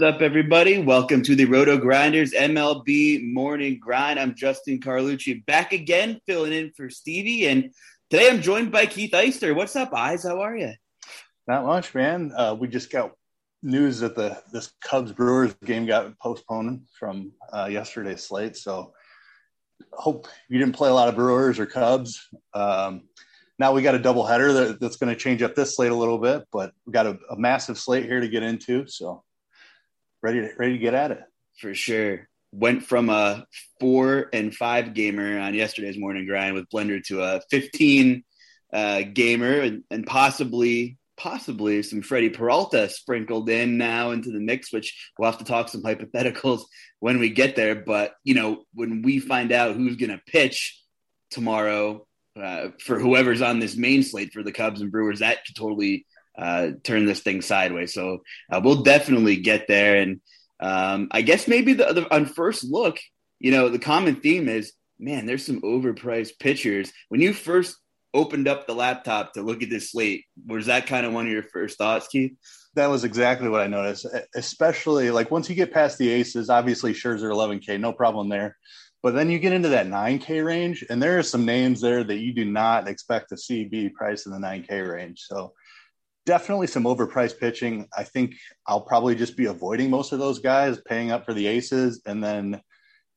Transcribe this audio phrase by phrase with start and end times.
[0.00, 0.78] What's up, everybody?
[0.78, 4.18] Welcome to the RotoGrinders MLB Morning Grind.
[4.18, 7.48] I'm Justin Carlucci back again, filling in for Stevie.
[7.48, 7.74] And
[8.08, 9.54] today I'm joined by Keith Eister.
[9.54, 10.22] What's up, Eyes?
[10.22, 10.72] How are you?
[11.46, 12.32] Not much, man.
[12.34, 13.12] Uh, we just got
[13.62, 18.56] news that the this Cubs Brewers game got postponed from uh, yesterday's slate.
[18.56, 18.94] So
[19.92, 22.26] hope you didn't play a lot of Brewers or Cubs.
[22.54, 23.02] Um,
[23.58, 25.94] now we got a double header that, that's going to change up this slate a
[25.94, 28.86] little bit, but we got a, a massive slate here to get into.
[28.86, 29.24] So
[30.22, 31.20] ready to ready to get at it
[31.58, 32.28] for sure.
[32.52, 33.46] Went from a
[33.78, 38.24] four and five gamer on yesterday's morning grind with Blender to a 15
[38.72, 44.72] uh, gamer and, and possibly possibly some Freddie Peralta sprinkled in now into the mix,
[44.72, 46.62] which we'll have to talk some hypotheticals
[46.98, 47.74] when we get there.
[47.74, 50.80] But you know, when we find out who's going to pitch
[51.30, 52.06] tomorrow
[52.40, 56.06] uh, for whoever's on this main slate for the Cubs and Brewers, that could totally
[56.40, 57.92] uh, turn this thing sideways.
[57.92, 59.96] So uh, we'll definitely get there.
[59.96, 60.20] And
[60.60, 62.98] um, I guess maybe the, the, on first look,
[63.38, 66.92] you know, the common theme is, man, there's some overpriced pitchers.
[67.08, 67.76] When you first
[68.12, 71.32] opened up the laptop to look at this slate, was that kind of one of
[71.32, 72.32] your first thoughts, Keith?
[72.74, 74.06] That was exactly what I noticed.
[74.34, 78.56] Especially like once you get past the aces, obviously Scherzer 11K, no problem there.
[79.02, 82.18] But then you get into that 9K range, and there are some names there that
[82.18, 85.24] you do not expect to see be priced in the 9K range.
[85.26, 85.54] So
[86.26, 87.86] definitely some overpriced pitching.
[87.96, 88.34] I think
[88.66, 92.22] I'll probably just be avoiding most of those guys, paying up for the aces, and
[92.22, 92.60] then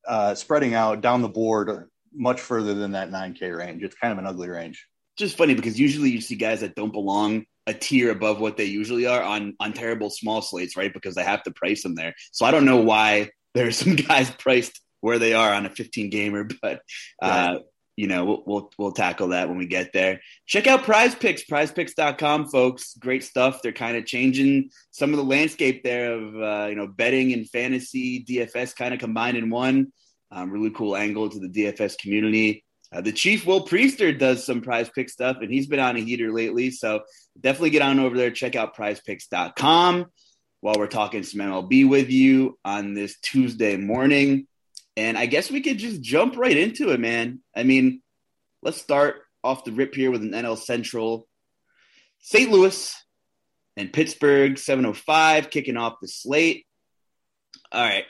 [0.08, 3.84] uh, spreading out down the board much further than that 9K range.
[3.84, 4.88] It's kind of an ugly range.
[5.18, 8.66] Just funny because usually you see guys that don't belong a tier above what they
[8.66, 10.94] usually are on on terrible small slates, right?
[10.94, 12.14] Because they have to price them there.
[12.32, 16.10] So I don't know why there's some guys priced where they are on a 15
[16.10, 16.82] gamer, but
[17.22, 17.60] uh,
[17.96, 20.20] you know, we'll, we'll, we'll tackle that when we get there.
[20.48, 22.96] Check out Prize Picks, PrizePicks.com, folks.
[22.96, 23.62] Great stuff.
[23.62, 27.50] They're kind of changing some of the landscape there of uh, you know betting and
[27.50, 29.92] fantasy DFS kind of combined in one.
[30.32, 32.64] Um, really cool angle to the DFS community.
[32.92, 36.00] Uh, the Chief Will Priester does some Prize Pick stuff, and he's been on a
[36.00, 36.72] heater lately.
[36.72, 37.02] So
[37.40, 38.32] definitely get on over there.
[38.32, 40.06] Check out PrizePicks.com
[40.62, 44.48] while we're talking some MLB with you on this Tuesday morning.
[44.96, 47.40] And I guess we could just jump right into it, man.
[47.56, 48.02] I mean,
[48.62, 51.28] let's start off the rip here with an NL Central.
[52.22, 52.50] St.
[52.50, 52.96] Louis
[53.76, 56.66] and Pittsburgh 705 kicking off the slate.
[57.72, 58.06] All right.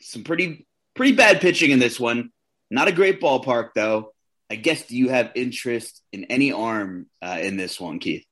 [0.00, 2.30] Some pretty pretty bad pitching in this one.
[2.70, 4.12] Not a great ballpark though.
[4.50, 8.24] I guess do you have interest in any arm uh, in this one, Keith?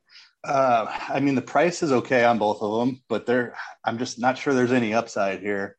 [0.42, 3.54] Uh, I mean, the price is okay on both of them, but they're
[3.84, 5.76] I'm just not sure there's any upside here.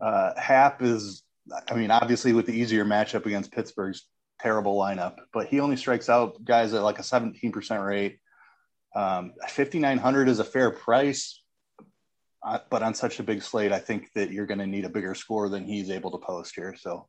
[0.00, 1.22] Uh, Happ is
[1.68, 4.06] I mean, obviously with the easier matchup against Pittsburgh's
[4.40, 8.18] terrible lineup, but he only strikes out guys at like a 17% rate.
[8.94, 11.42] Um, 5,900 is a fair price,
[12.42, 14.90] uh, but on such a big slate, I think that you're going to need a
[14.90, 16.74] bigger score than he's able to post here.
[16.76, 17.06] So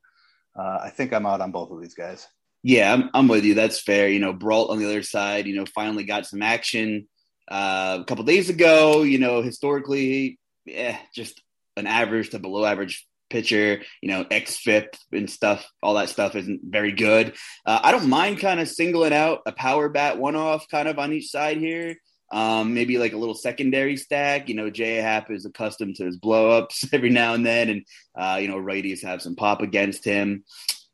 [0.57, 2.27] uh, I think I'm out on both of these guys.
[2.63, 3.55] Yeah, I'm, I'm with you.
[3.55, 4.07] That's fair.
[4.07, 7.07] You know, Brault on the other side, you know, finally got some action
[7.49, 9.01] uh, a couple days ago.
[9.01, 11.41] You know, historically, yeah, just
[11.75, 16.61] an average to below average pitcher, you know, XFIP and stuff, all that stuff isn't
[16.63, 17.33] very good.
[17.65, 20.99] Uh, I don't mind kind of singling out a power bat one off kind of
[20.99, 21.95] on each side here.
[22.31, 24.47] Um, maybe like a little secondary stack.
[24.47, 27.85] You know, Jay Happ is accustomed to his blowups every now and then, and
[28.15, 30.43] uh, you know, righties have some pop against him.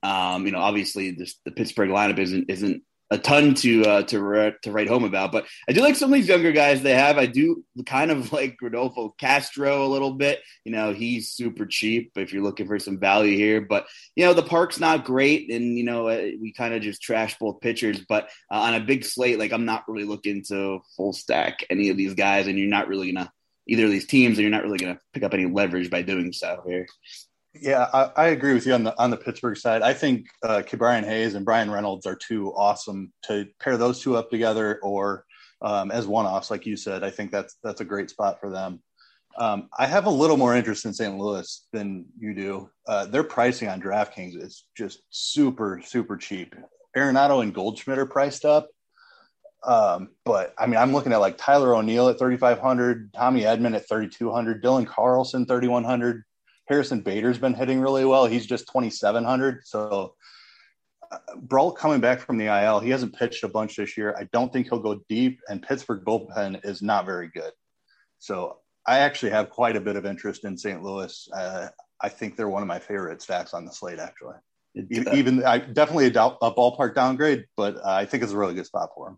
[0.04, 4.54] Um, you know, obviously this, the Pittsburgh lineup isn't isn't a ton to uh, to
[4.62, 5.32] to write home about.
[5.32, 7.18] But I do like some of these younger guys they have.
[7.18, 10.42] I do kind of like Rodolfo Castro a little bit.
[10.66, 13.62] You know, he's super cheap if you're looking for some value here.
[13.62, 17.02] But you know, the park's not great, and you know, uh, we kind of just
[17.02, 18.02] trash both pitchers.
[18.08, 21.90] But uh, on a big slate, like I'm not really looking to full stack any
[21.90, 23.32] of these guys, and you're not really gonna
[23.68, 26.34] either of these teams, and you're not really gonna pick up any leverage by doing
[26.34, 26.88] so here.
[27.62, 29.82] Yeah, I, I, agree with you on the on the Pittsburgh side.
[29.82, 34.30] I think uh, Hayes and Bryan Reynolds are two awesome to pair those two up
[34.30, 35.26] together, or
[35.62, 37.04] um, as one offs, like you said.
[37.04, 38.82] I think that's that's a great spot for them.
[39.38, 41.18] Um, I have a little more interest in St.
[41.18, 42.70] Louis than you do.
[42.88, 46.56] Uh, their pricing on DraftKings is just super super cheap.
[46.96, 48.70] Arenado and Goldschmidt are priced up,
[49.64, 53.88] um, but I mean, I'm looking at like Tyler O'Neill at 3,500, Tommy Edman at
[53.88, 56.24] 3,200, Dylan Carlson 3,100.
[56.68, 58.26] Harrison Bader's been hitting really well.
[58.26, 59.66] He's just 2,700.
[59.66, 60.16] So
[61.12, 64.16] uh, coming back from the IL, he hasn't pitched a bunch this year.
[64.18, 67.52] I don't think he'll go deep, and Pittsburgh bullpen is not very good.
[68.20, 70.84] So I actually have quite a bit of interest in St.
[70.84, 71.30] Louis.
[71.34, 71.68] Uh,
[72.02, 74.36] I think they're one of my favorite stacks on the slate, actually.
[74.76, 78.54] Even, even I definitely a, a, ballpark downgrade, but uh, I think it's a really
[78.54, 79.18] good spot for them.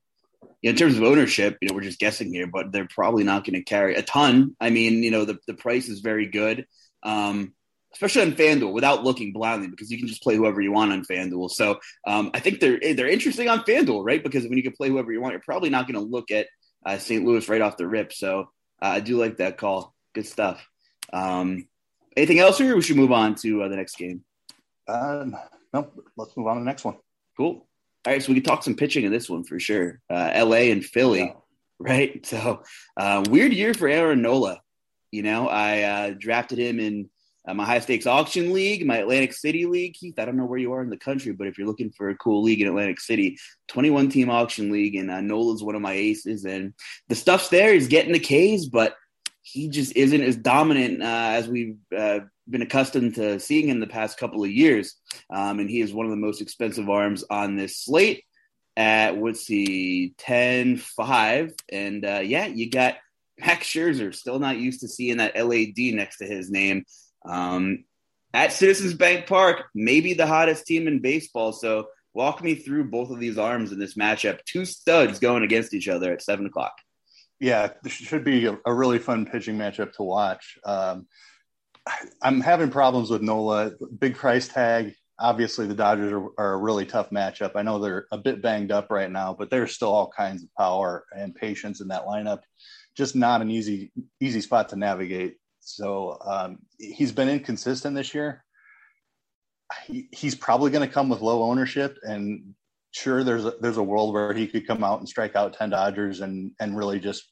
[0.61, 3.43] Yeah, in terms of ownership, you know, we're just guessing here, but they're probably not
[3.43, 4.55] going to carry a ton.
[4.61, 6.65] I mean, you know, the, the price is very good
[7.03, 7.53] um,
[7.93, 11.03] especially on FanDuel without looking blindly because you can just play whoever you want on
[11.03, 11.49] FanDuel.
[11.49, 14.23] So um, I think they're they're interesting on FanDuel, right?
[14.23, 16.47] Because when you can play whoever you want, you're probably not going to look at
[16.85, 17.25] uh, St.
[17.25, 18.13] Louis right off the rip.
[18.13, 18.49] So
[18.81, 19.93] uh, I do like that call.
[20.13, 20.65] Good stuff.
[21.11, 21.67] Um,
[22.15, 24.23] anything else, or we should move on to uh, the next game?
[24.87, 25.35] Um,
[25.73, 26.97] no, let's move on to the next one.
[27.37, 27.67] Cool.
[28.05, 29.99] All right, so we can talk some pitching in this one for sure.
[30.09, 30.71] Uh, L.A.
[30.71, 31.33] and Philly, yeah.
[31.79, 32.25] right?
[32.25, 32.63] So
[32.97, 34.61] uh, weird year for Aaron Nola.
[35.11, 37.09] You know, I uh, drafted him in
[37.47, 39.93] uh, my high stakes auction league, my Atlantic City league.
[39.93, 42.09] Keith, I don't know where you are in the country, but if you're looking for
[42.09, 43.37] a cool league in Atlantic City,
[43.69, 46.45] 21 team auction league, and uh, Nola's one of my aces.
[46.45, 46.73] And
[47.07, 47.73] the stuff's there.
[47.73, 48.95] He's getting the K's, but
[49.41, 53.87] he just isn't as dominant uh, as we've uh, been accustomed to seeing in the
[53.87, 54.95] past couple of years.
[55.29, 58.23] Um, and he is one of the most expensive arms on this slate
[58.77, 61.53] at, what's he, 10 5.
[61.71, 62.97] And uh, yeah, you got
[63.39, 66.85] Max Scherzer, still not used to seeing that LAD next to his name.
[67.25, 67.85] Um,
[68.33, 71.51] at Citizens Bank Park, maybe the hottest team in baseball.
[71.51, 74.43] So walk me through both of these arms in this matchup.
[74.45, 76.73] Two studs going against each other at seven o'clock.
[77.39, 80.57] Yeah, this should be a, really fun pitching matchup to watch.
[80.65, 81.07] Um,
[82.21, 83.71] I'm having problems with Nola.
[83.97, 84.93] Big price tag.
[85.17, 87.51] Obviously, the Dodgers are, are, a really tough matchup.
[87.55, 90.53] I know they're a bit banged up right now, but there's still all kinds of
[90.57, 92.41] power and patience in that lineup
[92.99, 95.37] just not an easy easy spot to navigate.
[95.61, 98.43] So um, he's been inconsistent this year.
[99.85, 102.55] He, he's probably going to come with low ownership, and
[102.91, 105.69] sure, there's a, there's a world where he could come out and strike out ten
[105.69, 107.23] Dodgers and and really just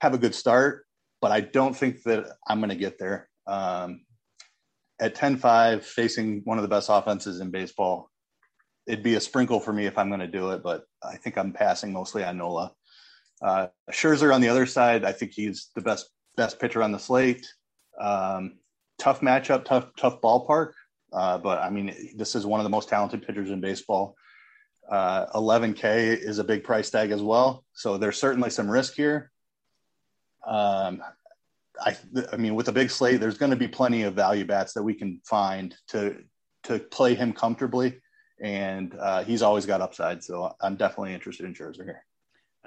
[0.00, 0.84] have a good start.
[1.20, 3.28] But I don't think that I'm going to get there.
[3.48, 4.02] Um,
[5.00, 8.10] at 10-5, facing one of the best offenses in baseball,
[8.86, 10.62] it'd be a sprinkle for me if I'm going to do it.
[10.62, 12.72] But I think I'm passing mostly on Nola.
[13.40, 16.98] Uh, Scherzer on the other side, I think he's the best best pitcher on the
[16.98, 17.46] slate.
[18.00, 18.58] Um,
[18.98, 20.72] tough matchup, tough tough ballpark,
[21.12, 24.16] uh, but I mean this is one of the most talented pitchers in baseball.
[24.90, 29.30] Uh, 11K is a big price tag as well, so there's certainly some risk here.
[30.46, 31.02] Um,
[31.80, 31.96] I,
[32.32, 34.82] I mean, with a big slate, there's going to be plenty of value bats that
[34.82, 36.16] we can find to
[36.64, 38.00] to play him comfortably,
[38.40, 40.24] and uh, he's always got upside.
[40.24, 42.04] So I'm definitely interested in Scherzer here.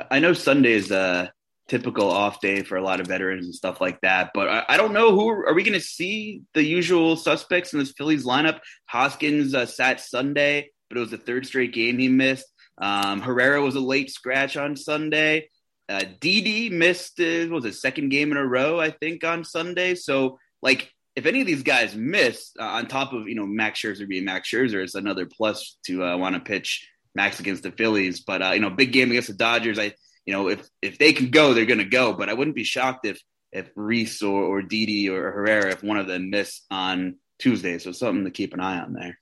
[0.10, 1.32] I know Sunday is a
[1.68, 4.78] typical off day for a lot of veterans and stuff like that, but I, I
[4.78, 8.60] don't know who are we going to see the usual suspects in this Phillies lineup.
[8.88, 12.46] Hoskins uh, sat Sunday, but it was the third straight game he missed.
[12.78, 15.50] Um, Herrera was a late scratch on Sunday.
[15.88, 19.96] Uh, Didi missed uh, was a second game in a row, I think, on Sunday.
[19.96, 23.82] So, like, if any of these guys miss, uh, on top of you know Max
[23.82, 27.72] Scherzer being Max Scherzer, it's another plus to uh, want to pitch Max against the
[27.72, 28.22] Phillies.
[28.22, 29.80] But uh, you know, big game against the Dodgers.
[29.80, 29.94] I
[30.26, 32.14] you know if if they can go, they're going to go.
[32.14, 33.20] But I wouldn't be shocked if
[33.52, 37.78] if Rhys or or Didi or Herrera if one of them miss on Tuesday.
[37.78, 39.18] So something to keep an eye on there.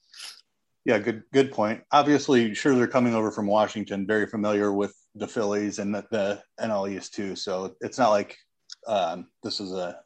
[0.86, 1.84] Yeah, good good point.
[1.92, 6.90] Obviously, Scherzer coming over from Washington, very familiar with the Phillies and the, the NL
[6.90, 7.36] East too.
[7.36, 8.38] So it's not like
[8.88, 10.00] um, this is a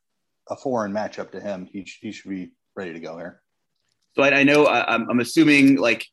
[0.49, 1.67] a foreign matchup to him.
[1.71, 3.41] He he should be ready to go here.
[4.15, 6.05] So I, I know I, I'm assuming like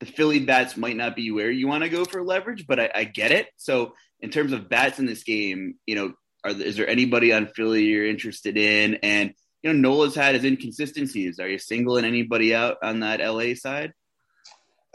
[0.00, 2.90] the Philly bats might not be where you want to go for leverage, but I,
[2.94, 3.48] I, get it.
[3.56, 7.48] So in terms of bats in this game, you know, are, is there anybody on
[7.48, 8.94] Philly you're interested in?
[9.02, 11.38] And you know, Nola's had his inconsistencies.
[11.38, 13.92] Are you singling anybody out on that LA side?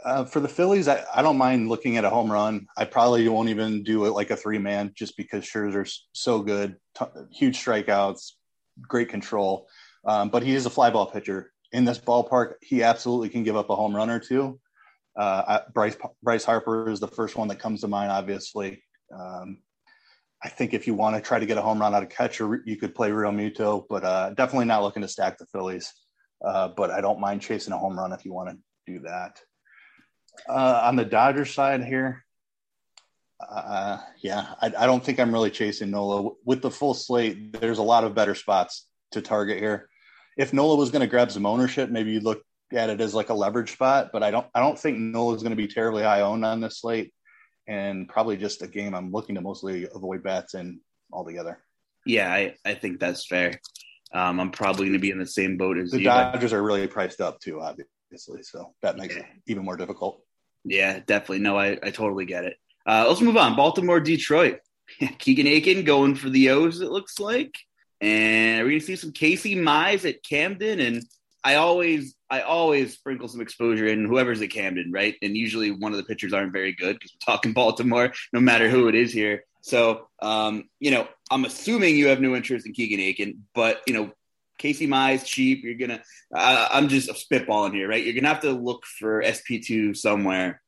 [0.04, 2.66] Uh, for the Phillies, I, I, don't mind looking at a home run.
[2.76, 6.76] I probably won't even do it like a three man just because Scherzer's so good,
[6.96, 8.32] t- huge strikeouts,
[8.82, 9.68] great control.
[10.04, 11.50] Um, but he is a fly ball pitcher.
[11.72, 14.60] In this ballpark, he absolutely can give up a home run or two.
[15.16, 18.82] Uh, Bryce Bryce Harper is the first one that comes to mind, obviously.
[19.14, 19.58] Um,
[20.42, 22.62] I think if you want to try to get a home run out of catcher,
[22.66, 25.92] you could play Realmuto, but uh, definitely not looking to stack the Phillies.
[26.44, 29.40] Uh, but I don't mind chasing a home run if you want to do that.
[30.48, 32.24] Uh, on the Dodgers side here,
[33.40, 37.58] uh, yeah, I, I, don't think I'm really chasing Nola with the full slate.
[37.58, 39.88] There's a lot of better spots to target here.
[40.36, 42.42] If Nola was going to grab some ownership, maybe you look
[42.72, 44.10] at it as like a leverage spot.
[44.12, 46.60] But I don't, I don't think Nola is going to be terribly high owned on
[46.60, 47.12] this slate,
[47.66, 50.80] and probably just a game I'm looking to mostly avoid bats in
[51.12, 51.62] altogether.
[52.04, 53.60] Yeah, I, I think that's fair.
[54.12, 56.04] Um, I'm probably going to be in the same boat as the you.
[56.04, 59.22] Dodgers are really priced up too, obviously, so that makes yeah.
[59.22, 60.22] it even more difficult.
[60.64, 61.40] Yeah, definitely.
[61.40, 62.56] No, I, I totally get it.
[62.86, 63.56] Uh, let's move on.
[63.56, 64.60] Baltimore, Detroit.
[65.18, 67.56] Keegan Akin going for the O's, it looks like.
[68.00, 70.80] And we're going to see some Casey Mize at Camden.
[70.80, 71.02] And
[71.46, 75.14] I always, I always sprinkle some exposure in whoever's at Camden, right?
[75.22, 78.68] And usually one of the pitchers aren't very good because we're talking Baltimore, no matter
[78.68, 79.44] who it is here.
[79.60, 83.94] So, um, you know, I'm assuming you have no interest in Keegan Akin, but you
[83.94, 84.10] know,
[84.58, 85.62] Casey Mize cheap.
[85.62, 86.02] You're gonna.
[86.34, 88.02] Uh, I'm just spitballing here, right?
[88.02, 90.60] You're gonna have to look for SP2 somewhere.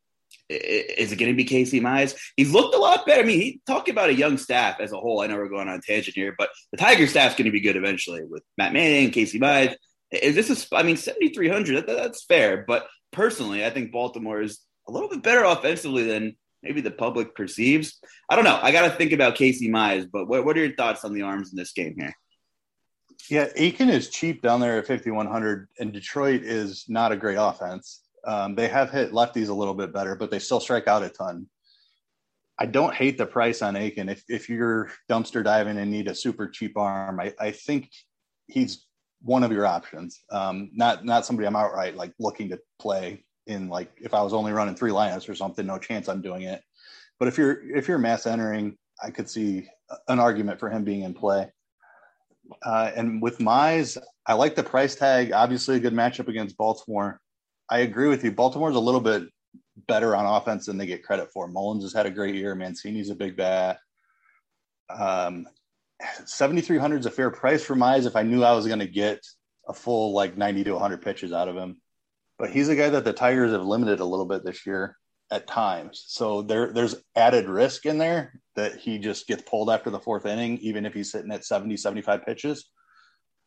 [0.48, 2.18] Is it going to be Casey Mize?
[2.36, 3.20] He's looked a lot better.
[3.20, 5.20] I mean, he talking about a young staff as a whole.
[5.20, 7.76] I know we're going on tangent here, but the Tiger staff's going to be good
[7.76, 9.74] eventually with Matt Manning, Casey Mize.
[10.10, 10.66] Is this is?
[10.72, 11.86] I mean, 7,300.
[11.86, 16.36] That, that's fair, but personally, I think Baltimore is a little bit better offensively than
[16.62, 17.98] maybe the public perceives.
[18.28, 18.58] I don't know.
[18.60, 21.22] I got to think about Casey Mize, but what, what are your thoughts on the
[21.22, 22.14] arms in this game here?
[23.30, 28.02] Yeah, Akin is cheap down there at 5,100, and Detroit is not a great offense.
[28.26, 31.08] Um, they have hit lefties a little bit better, but they still strike out a
[31.08, 31.46] ton.
[32.58, 34.08] I don't hate the price on Akin.
[34.08, 37.90] If, if you're dumpster diving and need a super cheap arm, I, I think
[38.46, 38.86] he's
[39.22, 40.22] one of your options.
[40.30, 44.32] Um, not not somebody I'm outright like looking to play in like if I was
[44.32, 46.62] only running three lineups or something, no chance I'm doing it.
[47.18, 49.68] But if you're if you're mass entering, I could see
[50.08, 51.50] an argument for him being in play.
[52.62, 55.32] Uh, and with Mize, I like the price tag.
[55.32, 57.20] Obviously, a good matchup against Baltimore.
[57.70, 58.32] I agree with you.
[58.32, 59.24] Baltimore's a little bit
[59.86, 61.46] better on offense than they get credit for.
[61.46, 62.54] Mullins has had a great year.
[62.54, 63.78] Mancini's a big bat.
[64.90, 65.46] Um,
[66.24, 69.26] 7,300 is a fair price for Mize if I knew I was going to get
[69.68, 71.80] a full like 90 to 100 pitches out of him.
[72.38, 74.96] But he's a guy that the Tigers have limited a little bit this year
[75.30, 76.04] at times.
[76.06, 80.24] So there there's added risk in there that he just gets pulled after the fourth
[80.24, 82.70] inning, even if he's sitting at 70, 75 pitches.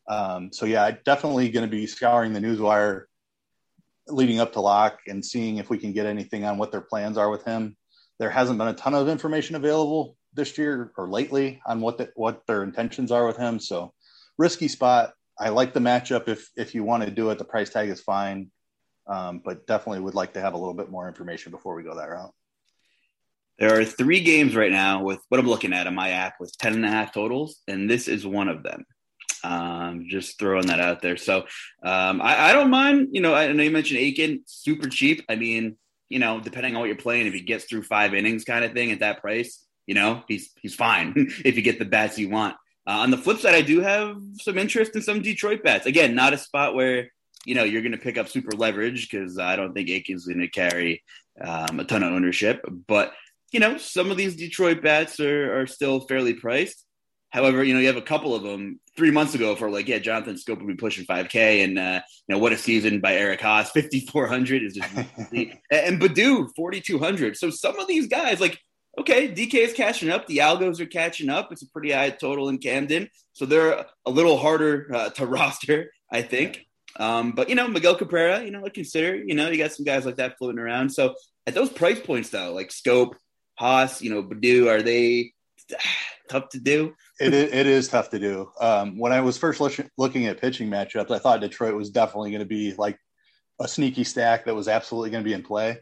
[0.09, 3.07] Um, so yeah, I definitely going to be scouring the news wire
[4.07, 7.17] leading up to lock and seeing if we can get anything on what their plans
[7.17, 7.77] are with him.
[8.19, 12.11] There hasn't been a ton of information available this year or lately on what the,
[12.15, 13.59] what their intentions are with him.
[13.59, 13.93] So
[14.37, 15.13] risky spot.
[15.39, 16.27] I like the matchup.
[16.27, 18.51] If if you want to do it, the price tag is fine
[19.07, 21.95] um, but definitely would like to have a little bit more information before we go
[21.95, 22.33] that route.
[23.59, 26.57] There are three games right now with what I'm looking at on my app with
[26.57, 28.85] 10 and a half totals, and this is one of them.
[29.43, 31.17] Um, just throwing that out there.
[31.17, 31.39] So
[31.83, 35.25] um, I, I, don't mind, you know, I know you mentioned Akin, super cheap.
[35.29, 35.77] I mean,
[36.09, 38.73] you know, depending on what you're playing, if he gets through five innings kind of
[38.73, 42.29] thing at that price, you know, he's he's fine if you get the bats you
[42.29, 42.55] want.
[42.87, 45.85] Uh, on the flip side, I do have some interest in some Detroit bats.
[45.85, 47.11] Again, not a spot where
[47.45, 50.39] you know you're going to pick up super leverage because I don't think Akin's going
[50.39, 51.03] to carry
[51.43, 52.65] um, a ton of ownership.
[52.87, 53.11] But
[53.51, 56.85] you know some of these Detroit bats are, are still fairly priced.
[57.31, 59.99] However, you know you have a couple of them three months ago for like yeah,
[59.99, 63.41] Jonathan Schoop would be pushing 5K, and uh, you know what a season by Eric
[63.41, 64.95] Haase, 5400 is just
[65.69, 67.35] and Baddoo 4200.
[67.35, 68.57] So some of these guys like
[68.99, 70.27] okay, DK is catching up.
[70.27, 71.51] The Algos are catching up.
[71.51, 73.09] It's a pretty high total in Camden.
[73.33, 76.65] So they're a little harder uh, to roster, I think.
[76.97, 80.05] Um, but you know, Miguel Cabrera, you know, consider, you know, you got some guys
[80.05, 80.89] like that floating around.
[80.89, 81.15] So
[81.47, 83.13] at those price points though, like Schoop,
[83.59, 85.31] Haase, you know, Baddoo, are they
[86.29, 86.93] tough to do?
[87.19, 88.49] it, is, it is tough to do.
[88.59, 89.61] Um, when I was first
[89.97, 92.97] looking at pitching matchups, I thought Detroit was definitely going to be like
[93.59, 95.79] a sneaky stack that was absolutely going to be in play.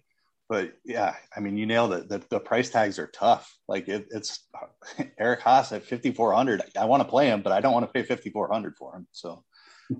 [0.49, 2.09] But yeah, I mean, you nailed it.
[2.09, 3.55] The, the price tags are tough.
[3.67, 4.47] Like it, it's
[5.19, 6.63] Eric Haase at 5,400.
[6.77, 9.07] I want to play him, but I don't want to pay 5,400 for him.
[9.11, 9.43] So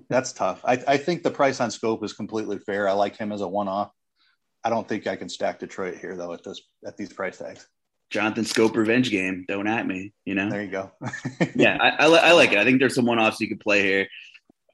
[0.08, 0.60] that's tough.
[0.64, 2.88] I, I think the price on Schoop is completely fair.
[2.88, 3.92] I like him as a one-off.
[4.64, 7.66] I don't think I can stack Detroit here though at this at these price tags.
[8.10, 9.44] Jonathan Schoop revenge game.
[9.48, 10.12] Don't at me.
[10.24, 10.50] You know.
[10.50, 10.90] There you go.
[11.54, 12.58] yeah, I, I, I, like it.
[12.58, 14.08] I think there's some one-offs you could play here.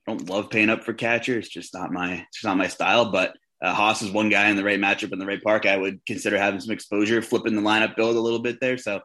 [0.08, 1.38] I don't love paying up for catcher.
[1.38, 3.12] It's just not my it's just not my style.
[3.12, 5.66] But uh, Haase is one guy in the right matchup in the right park.
[5.66, 8.76] I would consider having some exposure, flipping the lineup build a little bit there.
[8.78, 9.00] So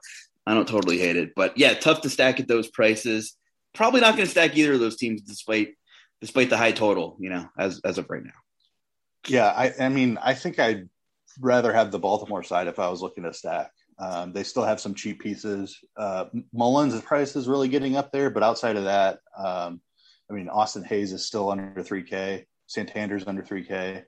[0.46, 3.38] I don't totally hate it, but yeah, tough to stack at those prices.
[3.74, 5.75] Probably not going to stack either of those teams despite
[6.20, 8.31] despite the high total, you know, as as of right now.
[9.27, 10.89] Yeah, I, I mean, I think I'd
[11.39, 13.72] rather have the Baltimore side if I was looking to stack.
[14.00, 15.77] Um, they still have some cheap pieces.
[15.96, 19.79] Uh, Mullins' price is really getting up there, but outside of that, um,
[20.29, 22.46] I mean, Austin Hays is still under 3K.
[22.67, 24.03] Santander's under 3K.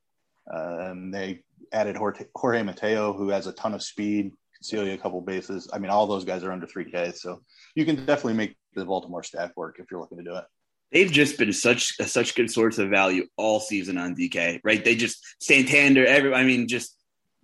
[0.48, 4.98] And they added Jorge Mateo, who has a ton of speed, can steal you a
[4.98, 5.70] couple bases.
[5.74, 7.16] I mean, all those guys are under 3K.
[7.16, 7.42] So
[7.76, 10.46] you can definitely make the Baltimore staff work if you're looking to do it.
[10.92, 14.86] They've just been such such good source of value all season on DK, right?
[14.86, 16.96] They just Santander, every I mean, just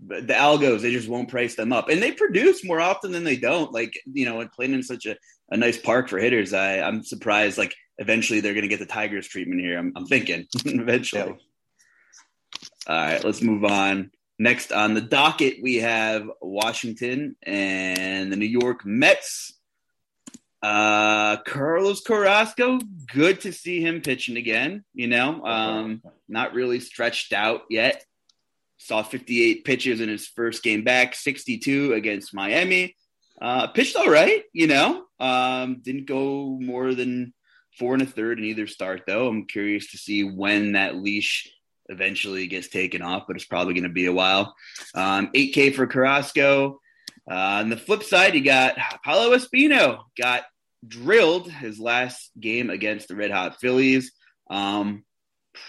[0.08, 3.36] the algos they just won't price them up and they produce more often than they
[3.36, 5.16] don't like you know and playing in such a,
[5.52, 8.86] a nice park for hitters i i'm surprised like eventually they're going to get the
[8.86, 11.36] tigers treatment here i'm, I'm thinking eventually yeah.
[12.88, 18.46] All right let's move on next on the docket we have washington and the new
[18.46, 19.54] york mets
[20.62, 22.80] uh carlos carrasco
[23.14, 28.04] good to see him pitching again you know um not really stretched out yet
[28.80, 32.96] saw 58 pitches in his first game back, 62 against Miami.
[33.40, 35.04] Uh, pitched all right, you know.
[35.20, 37.34] Um, didn't go more than
[37.78, 39.28] four and a third in either start, though.
[39.28, 41.52] I'm curious to see when that leash
[41.90, 44.56] eventually gets taken off, but it's probably going to be a while.
[44.96, 46.80] Um, 8K for Carrasco.
[47.30, 50.44] Uh, on the flip side, you got Paolo Espino got
[50.88, 54.12] drilled his last game against the Red Hot Phillies.
[54.50, 55.04] Um,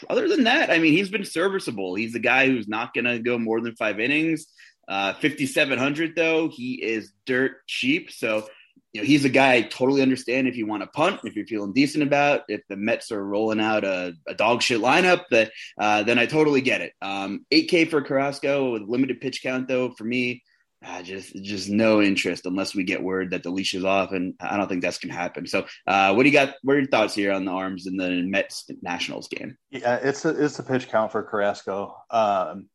[0.08, 1.94] other than that, I mean, he's been serviceable.
[1.94, 4.46] He's a guy who's not going to go more than five innings.
[4.88, 8.10] Uh, 5,700 though, he is dirt cheap.
[8.10, 8.48] So,
[8.92, 11.47] you know, he's a guy I totally understand if you want to punt, if you're
[11.47, 15.52] feeling decent about, if the Mets are rolling out a, a dog shit lineup, that
[15.78, 16.92] uh, then I totally get it.
[17.00, 20.42] Um, 8K for Carrasco with limited pitch count though, for me,
[20.85, 24.35] uh, just just no interest unless we get word that the leash is off, and
[24.40, 25.47] I don't think that's gonna happen.
[25.47, 26.54] So, uh, what do you got?
[26.62, 29.59] What are your thoughts here on the arms in the Mets Nationals game?
[29.70, 31.94] Yeah, it's a it's a pitch count for Carrasco.
[32.11, 32.70] Um,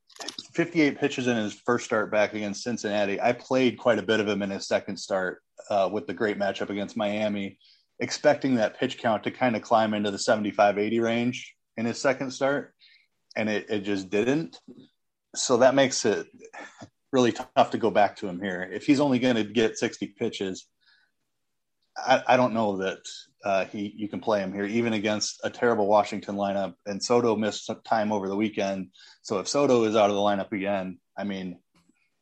[0.53, 3.19] 58 pitches in his first start back against Cincinnati.
[3.19, 6.37] I played quite a bit of him in his second start uh, with the great
[6.37, 7.57] matchup against Miami,
[7.99, 11.99] expecting that pitch count to kind of climb into the 75 80 range in his
[11.99, 12.73] second start,
[13.35, 14.57] and it, it just didn't.
[15.35, 16.27] So that makes it
[17.11, 18.69] really tough to go back to him here.
[18.71, 20.67] If he's only going to get 60 pitches,
[21.97, 22.99] I, I don't know that
[23.43, 26.73] uh, he you can play him here, even against a terrible Washington lineup.
[26.85, 28.89] And Soto missed time over the weekend,
[29.21, 31.59] so if Soto is out of the lineup again, I mean,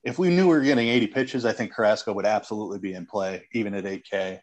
[0.03, 3.05] if we knew we were getting 80 pitches, I think Carrasco would absolutely be in
[3.05, 4.39] play, even at 8K,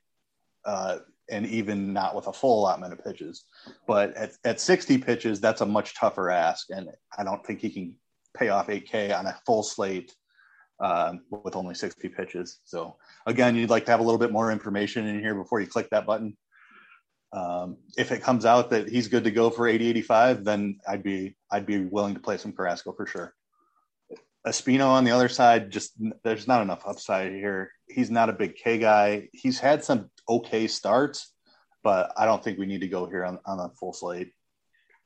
[0.65, 0.99] uh,
[1.31, 3.45] and even not with a full allotment of pitches.
[3.87, 7.71] But at, at 60 pitches, that's a much tougher ask, and I don't think he
[7.71, 7.95] can
[8.37, 10.15] pay off 8K on a full slate
[10.81, 12.61] um, with only 60 pitches.
[12.65, 12.97] So
[13.27, 15.91] again, you'd like to have a little bit more information in here before you click
[15.91, 16.37] that button.
[17.33, 21.03] Um, if it comes out that he's good to go for 80, 85, then I'd
[21.03, 23.35] be, I'd be willing to play some Carrasco for sure.
[24.47, 25.93] Espino on the other side, just
[26.25, 27.73] there's not enough upside here.
[27.89, 29.29] He's not a big K guy.
[29.33, 31.33] He's had some okay starts,
[31.83, 34.33] but I don't think we need to go here on, on a full slate.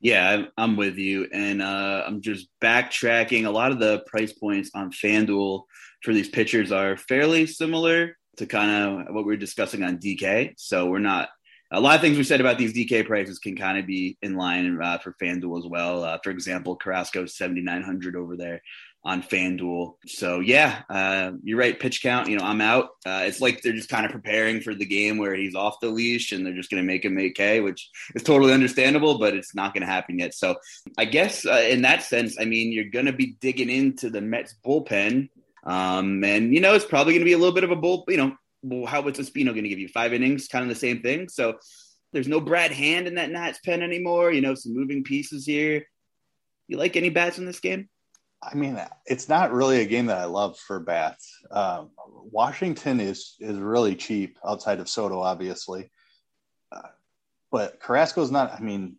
[0.01, 1.29] Yeah, I'm with you.
[1.33, 3.47] And uh, I'm just backtracking.
[3.47, 5.63] A lot of the price points on FanDuel
[6.03, 8.71] for these pitchers are fairly similar to kind
[9.09, 10.55] of what we are discussing on DK.
[10.59, 11.31] So we're not,
[11.73, 14.37] a lot of things we said about these DK prices can kind of be in
[14.37, 16.05] line uh, for FanDuel as well.
[16.05, 18.61] Uh, for example, Carrasco 7,900 over there
[19.05, 19.97] on FanDuel.
[20.07, 21.79] So yeah, uh, you're right.
[21.79, 22.87] Pitch count, you know, I'm out.
[23.05, 25.91] Uh, it's like they're just kind of preparing for the game where he's off the
[25.91, 29.35] leash and they're just going to make him make K, which is totally understandable, but
[29.35, 30.33] it's not going to happen yet.
[30.33, 30.57] So
[30.97, 34.23] I guess uh, in that sense, I mean, you're going to be digging into the
[34.23, 35.29] Mets bullpen.
[35.65, 38.05] Um, and you know, it's probably going to be a little bit of a bull,
[38.09, 41.03] you know, how what's Espino going to give you five innings, kind of the same
[41.03, 41.29] thing.
[41.29, 41.59] So
[42.13, 44.33] there's no Brad Hand in that Nats pen anymore.
[44.33, 45.85] You know, some moving pieces here.
[46.69, 47.91] You like any bats in this game?
[48.45, 51.39] I mean, it's not really a game that I love for bats.
[51.51, 55.91] Um, Washington is is really cheap outside of Soto, obviously,
[56.71, 56.89] uh,
[57.51, 58.53] but Carrasco's not.
[58.53, 58.97] I mean,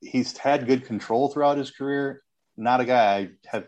[0.00, 2.22] he's had good control throughout his career.
[2.56, 3.66] Not a guy I have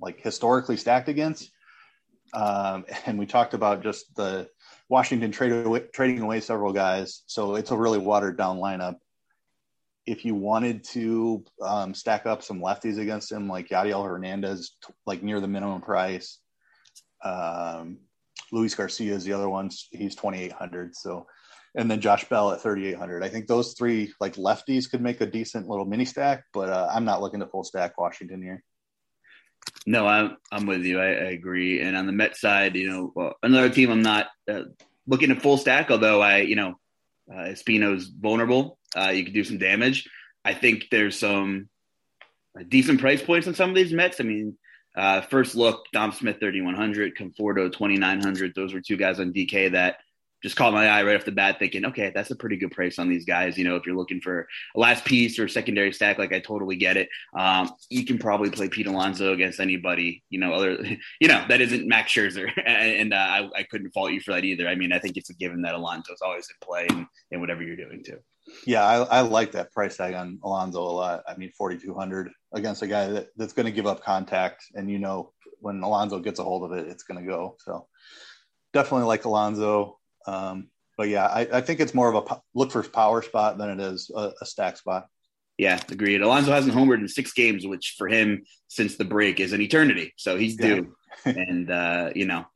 [0.00, 1.50] like historically stacked against.
[2.34, 4.48] Um, and we talked about just the
[4.88, 5.32] Washington
[5.64, 8.96] away, trading away several guys, so it's a really watered down lineup
[10.06, 15.22] if you wanted to um, stack up some lefties against him, like Yadiel Hernandez, like
[15.22, 16.38] near the minimum price.
[17.24, 17.98] Um,
[18.52, 19.70] Luis Garcia is the other one.
[19.90, 20.94] He's 2,800.
[20.94, 21.26] So,
[21.74, 23.24] and then Josh Bell at 3,800.
[23.24, 26.88] I think those three like lefties could make a decent little mini stack, but uh,
[26.90, 28.62] I'm not looking to full stack Washington here.
[29.84, 31.00] No, I'm I'm with you.
[31.00, 31.80] I, I agree.
[31.80, 34.62] And on the Met side, you know, well, another team I'm not uh,
[35.08, 35.90] looking to full stack.
[35.90, 36.78] Although I, you know,
[37.30, 38.78] uh, Espino's vulnerable.
[38.96, 40.08] Uh, you can do some damage.
[40.44, 41.68] I think there's some
[42.68, 44.20] decent price points on some of these Mets.
[44.20, 44.56] I mean,
[44.96, 48.54] uh, first look, Dom Smith 3100, Conforto 2900.
[48.54, 49.98] Those were two guys on DK that
[50.42, 52.98] just caught my eye right off the bat, thinking, okay, that's a pretty good price
[52.98, 53.58] on these guys.
[53.58, 56.76] You know, if you're looking for a last piece or secondary stack, like I totally
[56.76, 57.08] get it.
[57.36, 60.78] Um, you can probably play Pete Alonso against anybody, you know, other,
[61.20, 64.44] you know, that isn't Max Scherzer, and, uh, I, I, couldn't fault you for that
[64.44, 64.68] either.
[64.68, 67.40] I mean, I think it's a given that Alonso is always in play in, in
[67.40, 68.18] whatever you're doing too.
[68.64, 71.22] Yeah, I, I, like that price tag on Alonso a lot.
[71.26, 74.98] I mean, 4,200 against a guy that, that's going to give up contact, and you
[74.98, 77.56] know, when Alonso gets a hold of it, it's going to go.
[77.64, 77.86] So
[78.72, 79.98] definitely like Alonso.
[80.26, 83.70] Um, but yeah, I, I, think it's more of a look for power spot than
[83.70, 85.06] it is a, a stack spot.
[85.58, 86.20] Yeah, agreed.
[86.20, 90.12] Alonso hasn't homered in six games, which for him since the break is an eternity.
[90.16, 90.94] So he's due.
[91.24, 91.32] Yeah.
[91.32, 92.46] and uh, you know,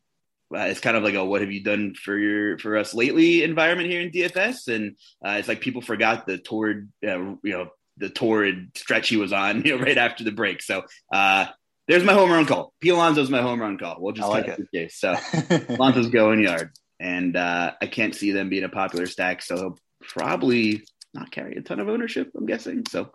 [0.54, 3.42] uh, it's kind of like a "what have you done for your for us lately"
[3.42, 7.68] environment here in DFS, and uh, it's like people forgot the torrid, uh, you know,
[7.96, 10.62] the torrid stretch he was on, you know, right after the break.
[10.62, 11.46] So uh,
[11.88, 12.72] there's my home run call.
[12.80, 12.90] P.
[12.90, 13.96] Alonso's my home run call.
[13.98, 14.60] We'll just like it.
[14.72, 14.96] Case.
[14.98, 15.16] So
[15.68, 19.42] Alonso's going yard and uh, I can't see them being a popular stack.
[19.42, 20.84] So he'll probably
[21.14, 22.30] not carry a ton of ownership.
[22.36, 22.84] I'm guessing.
[22.88, 23.10] So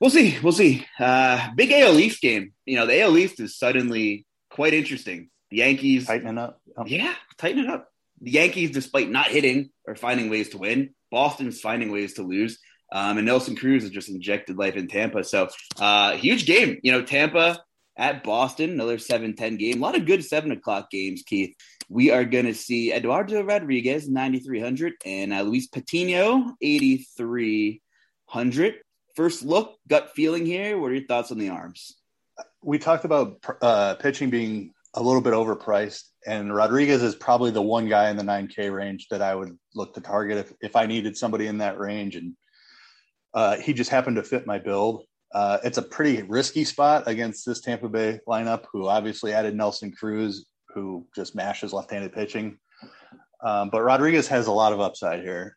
[0.00, 0.36] we'll see.
[0.42, 0.84] We'll see.
[0.98, 2.52] Uh, big AL East game.
[2.66, 5.30] You know, the AL East is suddenly quite interesting.
[5.52, 6.60] The Yankees tightening up.
[6.76, 6.84] Oh.
[6.86, 7.88] Yeah, tightening up.
[8.20, 10.94] The Yankees, despite not hitting, are finding ways to win.
[11.10, 12.58] Boston's finding ways to lose.
[12.90, 15.24] Um, and Nelson Cruz has just injected life in Tampa.
[15.24, 16.78] So uh, huge game.
[16.82, 17.62] You know, Tampa
[17.96, 19.78] at Boston, another 7-10 game.
[19.78, 21.54] A lot of good 7 o'clock games, Keith
[21.92, 28.74] we are going to see Eduardo Rodriguez, 9,300, and uh, Luis Patino, 8,300.
[29.14, 30.78] First look, gut feeling here.
[30.78, 31.94] What are your thoughts on the arms?
[32.62, 37.62] We talked about uh, pitching being a little bit overpriced, and Rodriguez is probably the
[37.62, 40.86] one guy in the 9K range that I would look to target if, if I
[40.86, 42.16] needed somebody in that range.
[42.16, 42.34] And
[43.34, 45.04] uh, he just happened to fit my build.
[45.34, 49.92] Uh, it's a pretty risky spot against this Tampa Bay lineup, who obviously added Nelson
[49.92, 52.58] Cruz who just mashes left-handed pitching.
[53.42, 55.56] Um, but Rodriguez has a lot of upside here.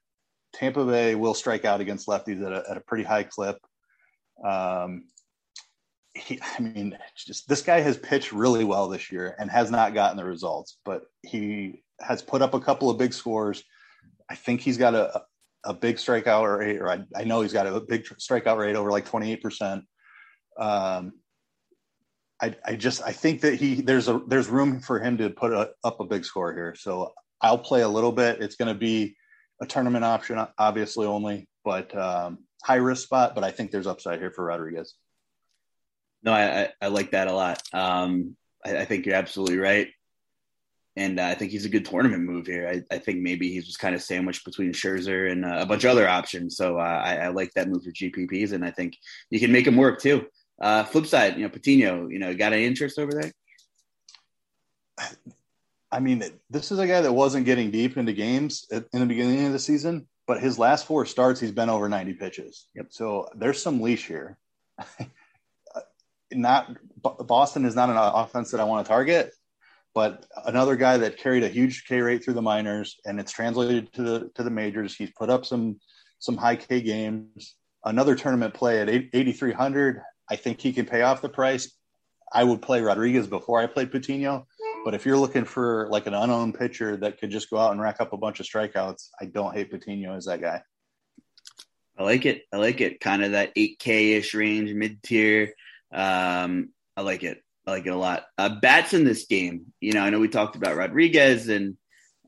[0.54, 3.58] Tampa Bay will strike out against lefties at a, at a pretty high clip.
[4.44, 5.06] Um,
[6.16, 9.94] he, I mean, just this guy has pitched really well this year and has not
[9.94, 13.64] gotten the results, but he has put up a couple of big scores.
[14.30, 15.24] I think he's got a,
[15.66, 18.92] a big strikeout rate, or I, I know he's got a big strikeout rate over
[18.92, 19.84] like 28%.
[20.58, 21.14] Um,
[22.42, 25.54] I, I just I think that he there's a there's room for him to put
[25.54, 26.76] a, up a big score here.
[26.76, 28.42] So I'll play a little bit.
[28.42, 29.16] It's going to be
[29.62, 33.36] a tournament option, obviously only, but um, high risk spot.
[33.36, 34.96] But I think there's upside here for Rodriguez.
[36.26, 37.62] No, I, I, like that a lot.
[37.72, 38.36] Um,
[38.66, 39.90] I, I, think you're absolutely right,
[40.96, 42.68] and uh, I think he's a good tournament move here.
[42.68, 45.84] I, I think maybe he's just kind of sandwiched between Scherzer and uh, a bunch
[45.84, 46.58] of other options.
[46.58, 48.98] So uh, I, I like that move for GPPs, and I think
[49.30, 50.26] you can make him work too.
[50.60, 53.32] Uh, flip side, you know, Patino, you know, got any interest over there?
[55.92, 59.46] I mean, this is a guy that wasn't getting deep into games in the beginning
[59.46, 62.68] of the season, but his last four starts, he's been over 90 pitches.
[62.74, 62.88] Yep.
[62.90, 64.40] So there's some leash here.
[66.32, 69.34] not Boston is not an offense that I want to target,
[69.94, 73.92] but another guy that carried a huge K rate through the minors and it's translated
[73.94, 74.96] to the to the majors.
[74.96, 75.80] He's put up some
[76.20, 77.56] some high K games.
[77.84, 80.02] Another tournament play at 8,300.
[80.30, 81.72] I think he can pay off the price.
[82.34, 84.48] I would play Rodriguez before I played Patino.
[84.84, 87.82] But if you're looking for like an unowned pitcher that could just go out and
[87.82, 90.62] rack up a bunch of strikeouts, I don't hate Patino as that guy.
[91.98, 92.44] I like it.
[92.52, 93.00] I like it.
[93.00, 95.54] Kind of that 8K ish range, mid tier.
[95.92, 97.42] Um, I like it.
[97.68, 98.26] I like it a lot.
[98.38, 99.74] Uh, bats in this game.
[99.80, 101.78] You know, I know we talked about Rodriguez and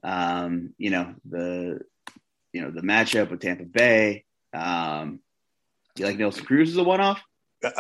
[0.04, 1.82] um, you know the
[2.54, 4.26] you know the matchup with Tampa Bay.
[4.54, 5.20] Um,
[5.96, 7.22] do you like Nelson Cruz as a one off?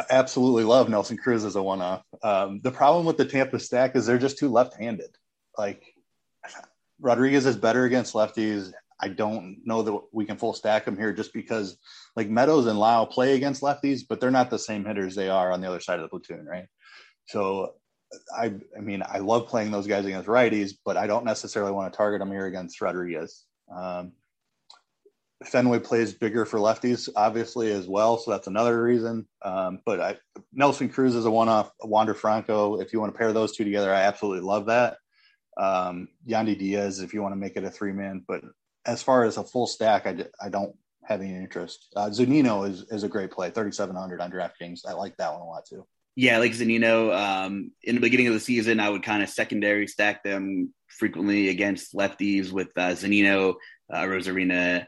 [0.09, 2.03] absolutely love Nelson Cruz as a one off.
[2.23, 5.15] Um, the problem with the Tampa stack is they're just too left handed.
[5.57, 5.83] Like
[6.99, 8.71] Rodriguez is better against lefties.
[8.99, 11.77] I don't know that we can full stack them here just because
[12.15, 15.51] like Meadows and Lowe play against lefties, but they're not the same hitters they are
[15.51, 16.65] on the other side of the platoon, right?
[17.27, 17.73] So
[18.35, 21.91] I I mean I love playing those guys against righties, but I don't necessarily want
[21.91, 23.45] to target them here against Rodriguez.
[23.75, 24.13] Um,
[25.45, 29.27] Fenway plays bigger for lefties, obviously as well, so that's another reason.
[29.43, 30.17] Um, but I,
[30.51, 31.69] Nelson Cruz is a one-off.
[31.81, 34.97] Wander Franco, if you want to pair those two together, I absolutely love that.
[35.55, 38.41] Um, Yandy Diaz, if you want to make it a three-man, but
[38.87, 41.87] as far as a full stack, I, I don't have any interest.
[41.95, 44.81] Uh, Zunino is is a great play, 3,700 on DraftKings.
[44.87, 45.85] I like that one a lot too.
[46.15, 47.15] Yeah, like Zunino.
[47.15, 51.49] Um, in the beginning of the season, I would kind of secondary stack them frequently
[51.49, 53.55] against lefties with uh, Zunino,
[53.93, 54.87] uh, Arozarena,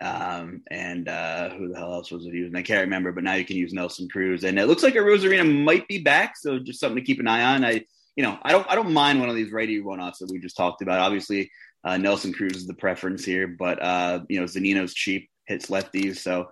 [0.00, 2.56] um, and uh, who the hell else was it using?
[2.56, 5.64] I can't remember, but now you can use Nelson Cruz, and it looks like Arozarena
[5.64, 7.64] might be back, so just something to keep an eye on.
[7.64, 7.84] I,
[8.14, 10.56] you know, I don't, I don't mind one of these righty one-offs that we just
[10.56, 11.00] talked about.
[11.00, 11.50] Obviously,
[11.88, 16.18] uh, Nelson Cruz is the preference here, but uh, you know, Zunino's cheap, hits lefties,
[16.18, 16.50] so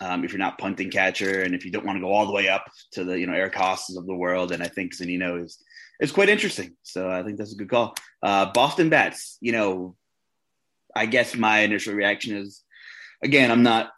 [0.00, 2.32] um, if you're not punting catcher, and if you don't want to go all the
[2.32, 5.40] way up to the you know Eric Haase's of the world, and I think Zunino
[5.44, 5.62] is
[6.00, 6.74] is quite interesting.
[6.82, 7.94] So I think that's a good call.
[8.20, 9.94] Uh, Boston bats, you know,
[10.96, 12.64] I guess my initial reaction is,
[13.22, 13.92] again, I'm not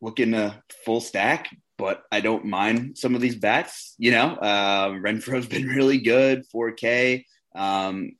[0.00, 3.94] looking to full stack, but I don't mind some of these bats.
[3.98, 7.24] You know, uh, Renfroe's been really good, 4K.
[7.54, 8.16] Um,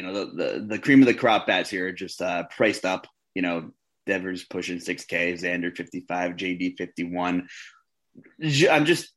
[0.00, 2.86] you know, the, the, the cream of the crop bats here are just uh, priced
[2.86, 3.06] up.
[3.34, 3.70] You know,
[4.06, 7.46] Devers pushing 6K, Xander 55, JD 51.
[8.70, 9.12] I'm just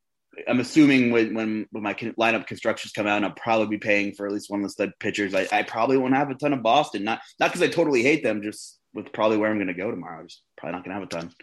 [0.45, 4.13] I'm assuming when, when, when my lineup constructions come out, and I'll probably be paying
[4.13, 5.33] for at least one of the stud pitchers.
[5.33, 8.21] I, I probably won't have a ton of Boston, not not because I totally hate
[8.21, 10.23] them, just with probably where I'm going to go tomorrow.
[10.23, 11.35] Just probably not going to have a ton.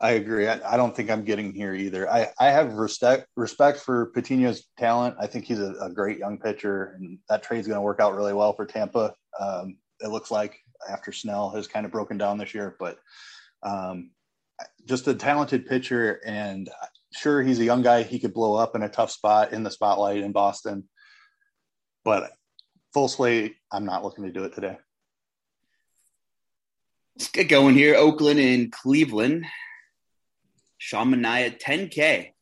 [0.00, 0.46] I agree.
[0.46, 2.08] I, I, don't think I'm getting here either.
[2.08, 5.16] I, I have respect respect for Patino's talent.
[5.20, 8.14] I think he's a, a great young pitcher, and that trade's going to work out
[8.14, 9.12] really well for Tampa.
[9.40, 10.56] Um, it looks like
[10.88, 12.98] after Snell has kind of broken down this year, but
[13.64, 14.12] um,
[14.86, 16.70] just a talented pitcher and
[17.12, 19.70] sure he's a young guy he could blow up in a tough spot in the
[19.70, 20.84] spotlight in boston
[22.04, 22.30] but
[22.94, 24.76] full slate i'm not looking to do it today
[27.16, 29.44] let's get going here oakland and cleveland
[30.78, 32.32] sean Manaea, 10k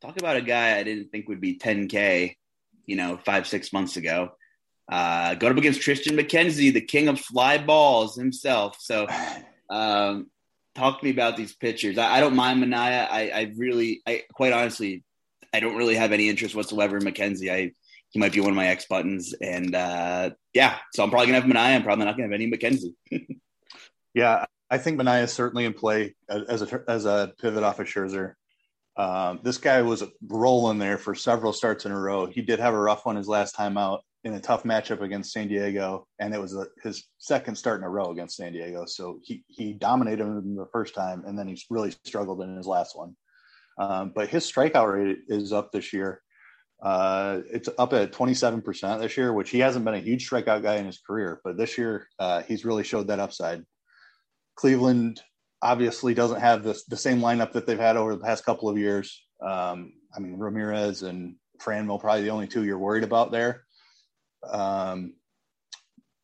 [0.00, 2.36] talk about a guy i didn't think would be 10k
[2.86, 4.32] you know five six months ago
[4.90, 8.78] uh, going up against Triston McKenzie, the king of fly balls himself.
[8.80, 9.06] So,
[9.68, 10.30] um,
[10.74, 11.98] talk to me about these pitchers.
[11.98, 13.06] I, I don't mind Manaea.
[13.10, 15.02] I, I, really, I quite honestly,
[15.52, 17.52] I don't really have any interest whatsoever in McKenzie.
[17.52, 17.72] I
[18.10, 21.40] he might be one of my X buttons, and uh, yeah, so I'm probably gonna
[21.40, 21.76] have Manaea.
[21.76, 22.94] I'm probably not gonna have any McKenzie.
[24.14, 27.86] yeah, I think Manaea is certainly in play as a as a pivot off of
[27.86, 28.34] Scherzer.
[28.96, 32.26] Um, this guy was rolling there for several starts in a row.
[32.26, 35.32] He did have a rough one his last time out in a tough matchup against
[35.32, 38.84] San Diego, and it was a, his second start in a row against San Diego.
[38.86, 42.66] So he he dominated him the first time, and then he's really struggled in his
[42.66, 43.16] last one.
[43.78, 46.20] Um, but his strikeout rate is up this year.
[46.80, 50.76] Uh, it's up at 27% this year, which he hasn't been a huge strikeout guy
[50.76, 53.64] in his career, but this year uh, he's really showed that upside.
[54.54, 55.20] Cleveland
[55.60, 58.78] obviously doesn't have this, the same lineup that they've had over the past couple of
[58.78, 59.24] years.
[59.44, 63.64] Um, I mean, Ramirez and Franmil probably the only two you're worried about there
[64.48, 65.14] um,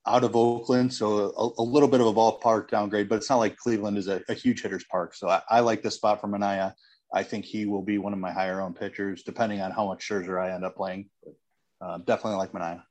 [0.06, 3.38] out of Oakland, so a, a, little bit of a ballpark downgrade, but it's not
[3.38, 5.14] like Cleveland is a, a huge hitter's park.
[5.14, 6.74] So I, I, like this spot for Manaea.
[7.12, 10.08] I think he will be one of my higher owned pitchers, depending on how much
[10.08, 11.08] Scherzer I end up playing.
[11.80, 12.82] Uh, definitely like Manaea.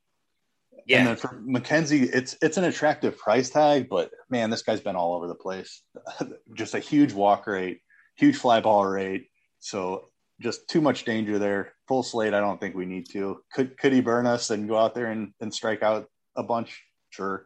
[0.86, 1.00] Yeah.
[1.00, 4.96] And then for McKenzie, it's it's an attractive price tag, but man, this guy's been
[4.96, 5.82] all over the place.
[6.56, 7.82] just a huge walk rate,
[8.16, 9.28] huge fly ball rate.
[9.60, 10.10] So
[10.42, 11.74] just too much danger there.
[11.88, 13.42] Full slate, I don't think we need to.
[13.54, 16.82] Could could he burn us and go out there and, and strike out a bunch?
[17.10, 17.46] Sure.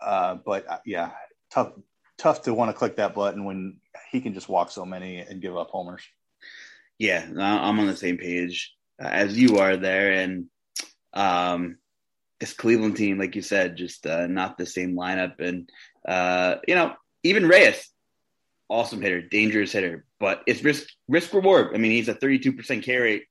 [0.00, 1.10] Uh, but uh, yeah,
[1.50, 1.72] tough
[2.18, 3.78] tough to want to click that button when
[4.10, 6.02] he can just walk so many and give up homers.
[6.98, 10.46] Yeah, I'm on the same page as you are there, and
[11.14, 11.78] um,
[12.40, 15.70] this Cleveland team, like you said, just uh, not the same lineup, and
[16.06, 17.88] uh, you know, even Reyes,
[18.68, 21.74] awesome hitter, dangerous hitter, but it's risk risk reward.
[21.74, 23.24] I mean, he's a 32% K rate,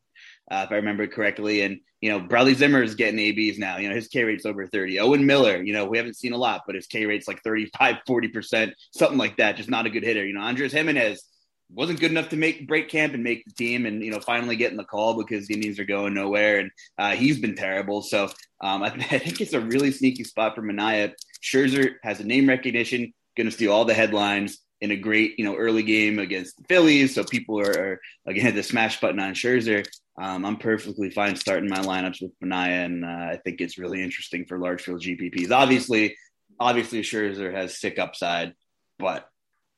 [0.50, 3.78] uh, if I remember correctly, and you know, Bradley Zimmer is getting ABs now.
[3.78, 5.00] You know, his K rate's over 30.
[5.00, 7.98] Owen Miller, you know, we haven't seen a lot, but his K rate's like 35,
[8.08, 9.58] 40%, something like that.
[9.58, 10.26] Just not a good hitter.
[10.26, 11.24] You know, Andres Gimenez
[11.70, 14.56] wasn't good enough to make break camp and make the team and you know finally
[14.56, 18.26] getting the call because the Indians are going nowhere and uh, he's been terrible so
[18.62, 22.48] um, I, I, think it's a really sneaky spot for Manaea Scherzer has a name
[22.48, 26.58] recognition going to steal all the headlines in a great, you know, early game against
[26.58, 27.16] the Phillies.
[27.16, 29.86] So people are, are again the smash button on Scherzer.
[30.20, 34.02] Um, I'm perfectly fine starting my lineups with Manaea, and uh, I think it's really
[34.02, 35.52] interesting for large field GPPs.
[35.52, 36.18] Obviously,
[36.60, 38.54] obviously Scherzer has sick upside,
[38.98, 39.30] but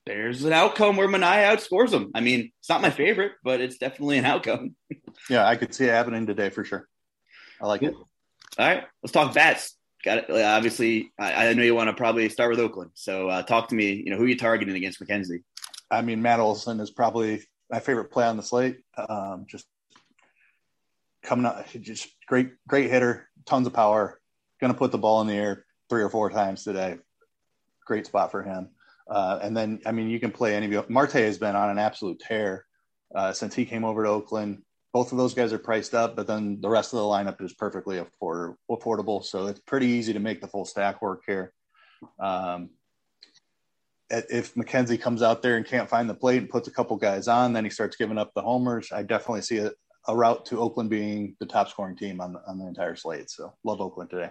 [0.06, 2.10] there's an outcome where Manaea outscores him.
[2.14, 4.76] I mean, it's not my favorite, but it's definitely an outcome.
[5.30, 6.88] yeah, I could see it happening today for sure.
[7.60, 7.90] I like cool.
[7.90, 7.96] it.
[8.58, 10.30] All right, let's talk bats got it.
[10.30, 12.90] Obviously, I, I know you want to probably start with Oakland.
[12.94, 13.92] So uh, talk to me.
[13.92, 15.42] You know, who are you targeting against McKenzie?
[15.90, 18.78] I mean, Matt Olson is probably my favorite play on the slate.
[18.96, 19.66] Um, just
[21.22, 24.20] coming up, just great, great hitter, tons of power.
[24.60, 26.98] Going to put the ball in the air three or four times today.
[27.86, 28.68] Great spot for him.
[29.08, 30.84] Uh, and then, I mean, you can play any of you.
[30.88, 32.66] Marte has been on an absolute tear.
[33.14, 34.62] uh, since he came over to Oakland.
[34.92, 37.52] Both of those guys are priced up, but then the rest of the lineup is
[37.52, 39.24] perfectly afford- affordable.
[39.24, 41.52] So it's pretty easy to make the full stack work here.
[42.18, 42.70] Um,
[44.10, 47.28] if McKenzie comes out there and can't find the plate and puts a couple guys
[47.28, 48.90] on, then he starts giving up the homers.
[48.92, 49.70] I definitely see a,
[50.08, 53.30] a route to Oakland being the top scoring team on, on the entire slate.
[53.30, 54.30] So love Oakland today.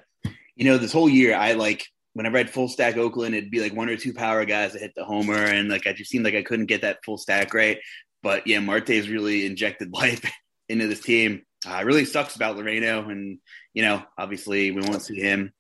[0.56, 3.62] You know, this whole year, I like whenever I had full stack Oakland, it'd be
[3.62, 6.26] like one or two power guys that hit the homer, and like I just seemed
[6.26, 7.78] like I couldn't get that full stack right.
[8.22, 10.30] But yeah, Marte's really injected life
[10.70, 11.44] into this team.
[11.68, 13.40] Uh, it really sucks about Laureano, and
[13.74, 15.52] you know, obviously we won't see him.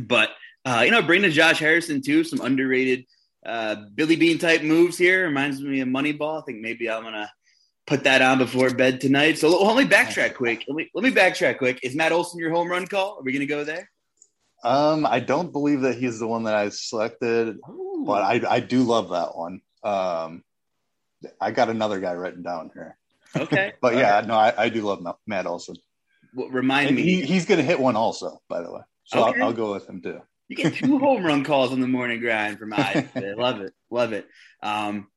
[0.00, 0.30] But
[0.64, 3.04] uh, you know, bringing Josh Harrison too, some underrated
[3.44, 5.26] uh, Billy Beane type moves here.
[5.26, 6.40] Reminds me of Moneyball.
[6.40, 7.30] I think maybe I'm gonna
[7.86, 9.38] put that on before bed tonight.
[9.38, 10.64] So let me backtrack quick.
[10.68, 11.80] Let me let me backtrack quick.
[11.82, 13.18] Is Matt Olson your home run call?
[13.18, 13.90] Are we gonna go there?
[14.62, 18.04] Um, I don't believe that he's the one that I selected, Ooh.
[18.06, 19.60] but I I do love that one.
[19.82, 20.44] Um,
[21.40, 22.96] I got another guy written down here.
[23.36, 24.26] Okay, but yeah, right.
[24.26, 25.76] no, I, I do love Matt Olson.
[26.34, 28.80] Well, remind and me, he, he's going to hit one also, by the way.
[29.04, 29.40] So okay.
[29.40, 30.20] I'll, I'll, go with him too.
[30.48, 33.08] You get two home run calls on the morning grind from I.
[33.36, 34.26] love it, love it.
[34.62, 35.08] Um,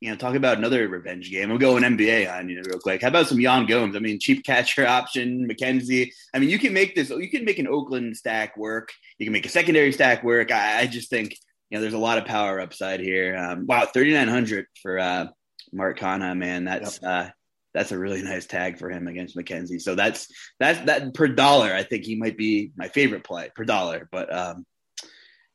[0.00, 1.50] you know, talk about another revenge game.
[1.50, 3.00] I'm going NBA on you know, real quick.
[3.00, 3.96] How about some Yan Gomes?
[3.96, 6.10] I mean, cheap catcher option, McKenzie.
[6.34, 7.10] I mean, you can make this.
[7.10, 8.92] You can make an Oakland stack work.
[9.18, 10.52] You can make a secondary stack work.
[10.52, 11.38] I, I just think
[11.70, 13.36] you know there's a lot of power upside here.
[13.36, 15.26] Um, wow, 3,900 for uh,
[15.74, 16.64] Mark Canha, man.
[16.64, 17.10] That's yep.
[17.10, 17.30] uh,
[17.74, 19.80] that's a really nice tag for him against McKenzie.
[19.80, 20.28] So that's
[20.60, 21.74] that's that per dollar.
[21.74, 24.08] I think he might be my favorite play per dollar.
[24.10, 24.64] But um,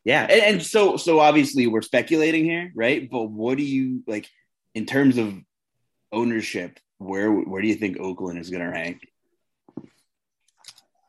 [0.03, 3.09] yeah, and, and, so so obviously we're speculating here, right?
[3.09, 4.27] But what do you like
[4.75, 5.33] in terms of
[6.11, 6.79] ownership?
[6.97, 9.01] Where where do you think Oakland is going to rank?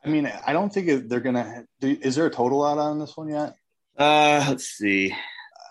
[0.03, 1.65] I mean, I don't think they're going to.
[1.81, 3.55] Is there a total out on this one yet?
[3.97, 5.13] Uh, let's see.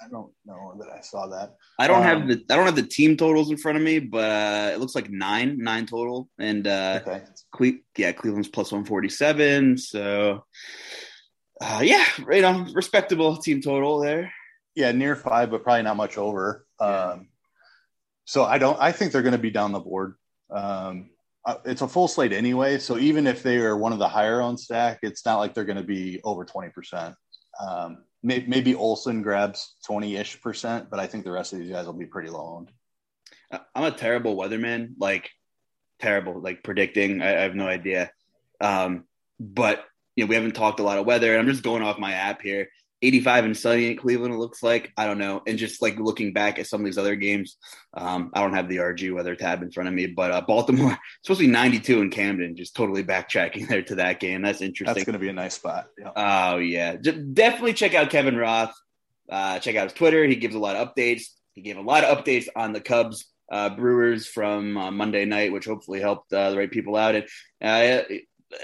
[0.03, 1.57] I don't know that I saw that.
[1.79, 3.99] I don't um, have the I don't have the team totals in front of me,
[3.99, 7.23] but uh, it looks like nine nine total, and uh, okay.
[7.53, 9.77] Cle- yeah, Cleveland's plus one forty seven.
[9.77, 10.45] So
[11.61, 14.33] uh, yeah, you know, respectable team total there.
[14.75, 16.67] Yeah, near five, but probably not much over.
[16.79, 17.29] Um,
[18.25, 18.81] so I don't.
[18.81, 20.15] I think they're going to be down the board.
[20.51, 21.11] Um,
[21.45, 24.41] uh, it's a full slate anyway, so even if they are one of the higher
[24.41, 27.15] on stack, it's not like they're going to be over twenty percent.
[27.61, 31.87] Um, maybe, Olson grabs twenty ish percent, but I think the rest of these guys
[31.87, 32.71] will be pretty low owned.
[33.75, 35.31] I'm a terrible weatherman, like
[35.99, 37.23] terrible, like predicting.
[37.23, 38.11] I, I have no idea.
[38.61, 39.05] Um,
[39.39, 39.85] but
[40.17, 41.39] you know, we haven't talked a lot of weather.
[41.39, 42.69] I'm just going off my app here.
[43.03, 44.93] 85 and sunny in Cleveland, it looks like.
[44.97, 45.43] I don't know.
[45.47, 47.57] And just like looking back at some of these other games,
[47.95, 50.99] um, I don't have the RG weather tab in front of me, but uh, Baltimore,
[51.23, 54.43] supposed to be 92 in Camden, just totally backtracking there to that game.
[54.43, 54.95] That's interesting.
[54.95, 55.87] That's going to be a nice spot.
[55.99, 56.11] Yeah.
[56.15, 56.97] Oh, yeah.
[56.97, 58.75] definitely check out Kevin Roth.
[59.29, 60.25] Uh, check out his Twitter.
[60.25, 61.25] He gives a lot of updates.
[61.55, 65.53] He gave a lot of updates on the Cubs uh, Brewers from uh, Monday night,
[65.53, 67.15] which hopefully helped uh, the right people out.
[67.15, 67.25] And
[67.63, 68.03] uh,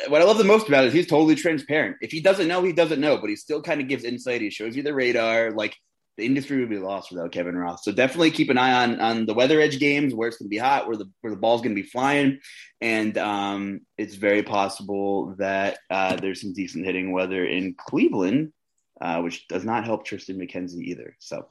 [0.09, 1.96] what I love the most about it is he's totally transparent.
[2.01, 4.40] If he doesn't know, he doesn't know, but he still kind of gives insight.
[4.40, 5.53] He shows you the radar.
[5.53, 5.77] Like
[6.16, 7.83] the industry would be lost without Kevin Roth.
[7.83, 10.55] So definitely keep an eye on on the weather edge games where it's going to
[10.55, 12.40] be hot, where the where the ball's going to be flying,
[12.81, 18.53] and um, it's very possible that uh, there's some decent hitting weather in Cleveland,
[19.01, 21.16] uh, which does not help Triston McKenzie either.
[21.20, 21.49] So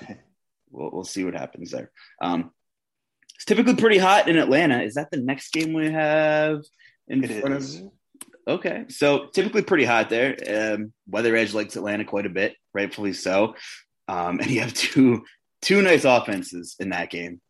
[0.70, 1.90] we'll we'll see what happens there.
[2.22, 2.52] Um,
[3.34, 4.82] it's typically pretty hot in Atlanta.
[4.82, 6.62] Is that the next game we have?
[7.10, 7.80] In it front is.
[7.80, 7.90] of
[8.48, 10.36] Okay, so typically pretty hot there.
[10.48, 13.54] Um, Weather Edge likes Atlanta quite a bit, rightfully so.
[14.08, 15.24] Um, and you have two
[15.62, 17.40] two nice offenses in that game,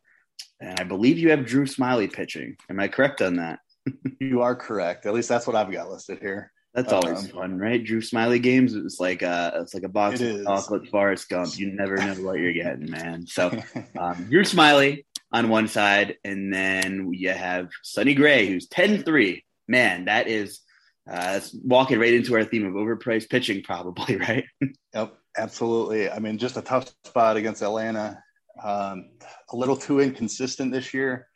[0.60, 2.56] and I believe you have Drew Smyly pitching.
[2.68, 3.60] Am I correct on that?
[4.20, 5.06] you are correct.
[5.06, 6.52] At least that's what I've got listed here.
[6.74, 7.82] That's always um, fun, right?
[7.82, 8.74] Drew Smyly games.
[8.74, 11.58] It's like a it's like a box of chocolate Forrest Gump.
[11.58, 13.26] You never know what you're getting, man.
[13.26, 13.46] So
[13.98, 20.06] um, Drew Smyly on one side, and then you have Sonny Gray, who's 10-3 man,
[20.06, 20.60] that is
[21.10, 24.44] uh, walking right into our theme of overpriced pitching, probably, right?
[24.94, 26.10] yep, absolutely.
[26.10, 28.22] I mean, just a tough spot against Atlanta.
[28.62, 29.10] Um,
[29.50, 31.28] a little too inconsistent this year.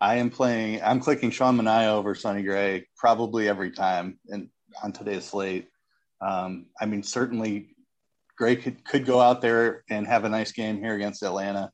[0.00, 0.80] I am playing.
[0.82, 4.48] I'm clicking Sean Manaea over Sonny Gray probably every time and
[4.82, 5.68] on today's slate.
[6.20, 7.74] Um, I mean, certainly
[8.36, 11.72] Gray could, could go out there and have a nice game here against Atlanta.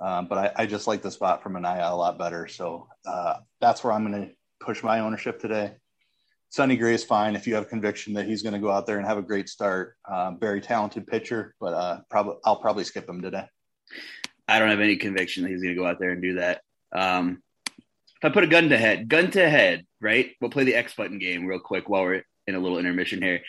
[0.00, 2.46] Um, but I, I, just like the spot for Manaea a lot better.
[2.48, 5.74] So uh, that's where I'm going to push my ownership today.
[6.50, 8.98] Sonny Gray is fine if you have conviction that he's going to go out there
[8.98, 9.96] and have a great start.
[10.04, 13.46] Uh, very talented pitcher, but uh, probably I'll probably skip him today.
[14.48, 16.62] I don't have any conviction that he's going to go out there and do that.
[16.92, 17.42] Um,
[17.76, 20.30] if I put a gun to head, gun to head, right?
[20.40, 23.40] We'll play the X button game real quick while we're in a little intermission here.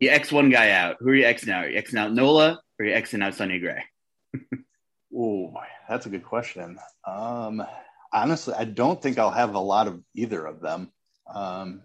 [0.00, 0.96] You X one guy out.
[1.00, 1.64] Who are you Xing out?
[1.64, 3.82] Are you Xing out Nola or are you Xing out Sonny Gray?
[5.16, 5.54] oh,
[5.88, 6.78] that's a good question.
[7.06, 7.62] Um,
[8.16, 10.90] honestly, I don't think I'll have a lot of either of them.
[11.32, 11.82] Um,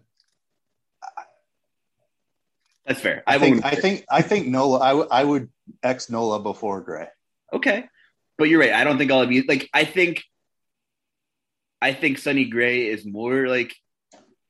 [2.85, 3.23] That's fair.
[3.27, 4.79] I, think I think I think Nola.
[4.79, 5.49] I, w- I would
[5.83, 7.07] X Nola before Gray.
[7.53, 7.85] Okay,
[8.37, 8.73] but you're right.
[8.73, 9.43] I don't think I'll have you.
[9.47, 9.69] like.
[9.73, 10.23] I think
[11.81, 13.75] I think Sonny Gray is more like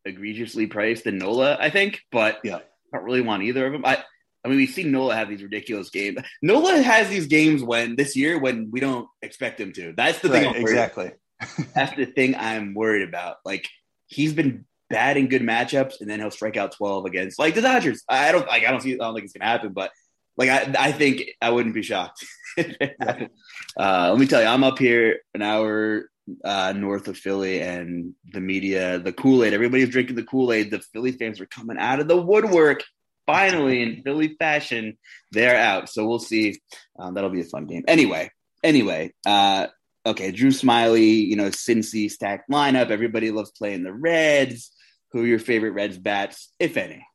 [0.06, 1.58] egregiously priced than Nola.
[1.60, 3.86] I think, but yeah, I don't really want either of them.
[3.86, 4.04] I
[4.44, 6.18] I mean, we've seen Nola have these ridiculous games.
[6.42, 9.94] Nola has these games when this year when we don't expect him to.
[9.96, 10.62] That's the right, thing.
[10.62, 11.12] exactly.
[11.76, 13.38] That's the thing I'm worried about.
[13.46, 13.68] Like
[14.08, 17.62] he's been bad in good matchups, and then he'll strike out 12 against like the
[17.62, 18.04] Dodgers.
[18.08, 18.66] I don't like.
[18.66, 18.94] I don't see.
[18.94, 19.92] I don't think it's gonna happen, but
[20.38, 22.26] like I, I think I wouldn't be shocked.
[22.58, 22.66] uh,
[23.78, 26.10] let me tell you, I'm up here an hour
[26.44, 30.72] uh, north of Philly, and the media, the Kool Aid, everybody's drinking the Kool Aid.
[30.72, 32.84] The Philly fans are coming out of the woodwork.
[33.26, 34.98] Finally, in Philly fashion,
[35.32, 35.90] they're out.
[35.90, 36.60] So we'll see.
[37.00, 37.84] Um, that'll be a fun game.
[37.88, 38.32] Anyway,
[38.64, 39.68] anyway, uh,
[40.06, 42.90] okay, Drew Smyly, you know, Cincy stacked lineup.
[42.90, 44.72] Everybody loves playing the Reds.
[45.12, 47.06] Who are your favorite Reds bats, if any?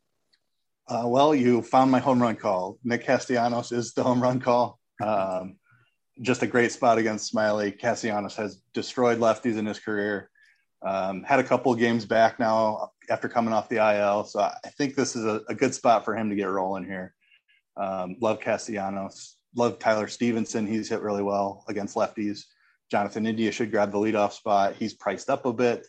[0.89, 2.78] Uh, well, you found my home run call.
[2.84, 4.78] Nick Castellanos is the home run call.
[5.03, 5.57] Um,
[6.22, 7.76] just a great spot against Smyly.
[7.78, 10.30] Castellanos has destroyed lefties in his career.
[10.82, 14.68] Um, had a couple of games back now after coming off the IL, so I
[14.76, 17.14] think this is a, a good spot for him to get rolling here.
[17.76, 19.37] Um, love Castellanos.
[19.55, 20.66] Love Tyler Stephenson.
[20.66, 22.45] He's hit really well against lefties.
[22.91, 24.74] Jonathan India should grab the leadoff spot.
[24.76, 25.87] He's priced up a bit.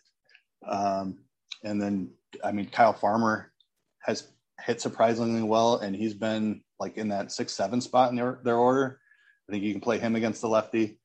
[0.68, 1.20] Um,
[1.64, 2.12] and then,
[2.43, 3.52] I mean, Kyle Farmer
[4.00, 4.30] has
[4.66, 8.58] hit surprisingly well, and he's been like in that six, seven spot in their, their
[8.58, 9.00] order.
[9.48, 10.97] I think you can play him against the lefty.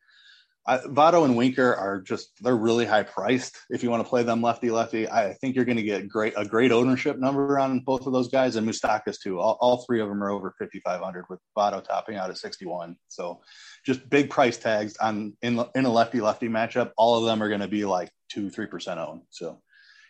[0.65, 3.57] I, Votto and Winker are just they're really high priced.
[3.69, 6.35] If you want to play them lefty lefty, I think you're going to get great
[6.37, 9.41] a great ownership number on both of those guys and Moustakas too.
[9.41, 12.97] All, all three of them are over 5,500 with Votto topping out at 61.
[13.09, 13.41] So
[13.85, 16.93] just big price tags on in in a lefty lefty matchup.
[16.97, 19.23] All of them are going to be like two three percent owned.
[19.31, 19.61] So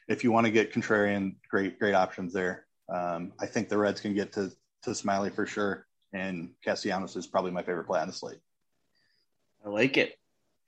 [0.06, 2.66] if you want to get contrarian, great great options there.
[2.92, 7.26] Um, I think the Reds can get to to Smyly for sure, and Castellanos is
[7.26, 8.40] probably my favorite play on the slate.
[9.64, 10.16] I like it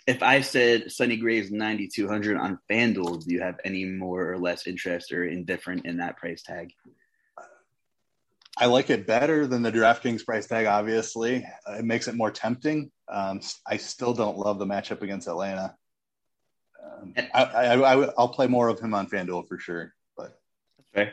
[0.06, 4.66] if I said Sonny Gray's 9,200 on FanDuel, do you have any more or less
[4.66, 6.72] interest or indifferent in that price tag?
[8.56, 11.44] I like it better than the DraftKings price tag, obviously.
[11.68, 12.90] Uh, it makes it more tempting.
[13.08, 15.74] Um, I still don't love the matchup against Atlanta.
[16.84, 19.92] Um, I, I, I, will play more of him on FanDuel for sure.
[20.16, 20.38] But
[20.94, 21.12] okay.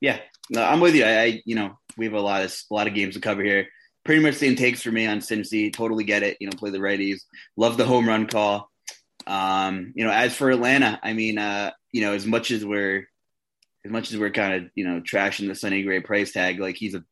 [0.00, 0.20] Yeah,
[0.50, 1.04] no, I'm with you.
[1.04, 3.42] I, I, you know, we have a lot of a lot of games to cover
[3.42, 3.66] here
[4.06, 5.72] pretty much the same takes for me on Cincy.
[5.72, 6.38] Totally get it.
[6.40, 7.20] You know, play the righties.
[7.56, 8.70] Love the home run call.
[9.26, 13.08] Um, you know, as for Atlanta, I mean, uh, you know, as much as we're
[13.84, 16.76] as much as we're kind of you know trashing the Sonny Gray price tag, like
[16.76, 17.04] he's a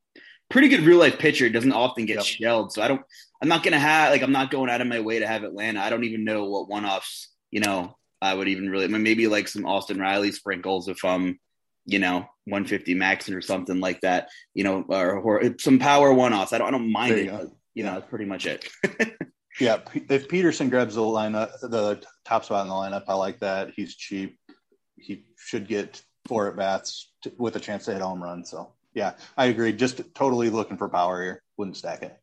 [0.49, 1.51] pretty good real life pitcher.
[1.51, 2.25] Doesn't often get yep.
[2.25, 3.03] shelled, so I don't.
[3.43, 5.81] I'm not gonna have like I'm not going out of my way to have Atlanta.
[5.81, 7.29] I don't even know what one offs.
[7.51, 11.39] You know, I would even really maybe like some Austin Riley sprinkles if I'm
[11.87, 16.35] you know 150 max or something like that, you know, or, or some power one
[16.35, 16.53] offs.
[16.53, 17.25] I don't, I don't mind it.
[17.25, 18.69] You, but, you know, that's pretty much it.
[19.61, 19.79] yeah,
[20.11, 23.71] if Peterson grabs the lineup, uh, the top spot in the lineup, I like that.
[23.75, 24.39] He's cheap.
[24.97, 28.45] He should get four at bats with a chance to hit home run.
[28.45, 29.73] So yeah, I agree.
[29.73, 31.43] Just totally looking for power here.
[31.57, 32.17] Wouldn't stack it.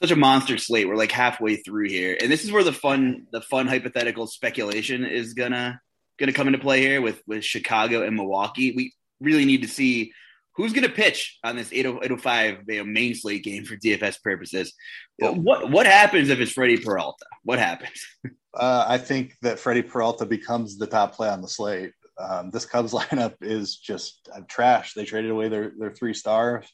[0.00, 0.88] Such a monster slate.
[0.88, 5.04] We're like halfway through here, and this is where the fun, the fun hypothetical speculation
[5.04, 5.80] is gonna
[6.18, 8.72] gonna come into play here with with Chicago and Milwaukee.
[8.74, 10.12] We really need to see
[10.56, 14.72] who's going to pitch on this 805 you know, main slate game for DFS purposes.
[15.18, 17.26] What what happens if it's Freddie Peralta?
[17.42, 18.04] What happens?
[18.56, 21.90] Uh, I think that Freddie Peralta becomes the top play on the slate.
[22.16, 24.94] Um, this Cubs lineup is just uh, trash.
[24.94, 26.64] They traded away their their three stars,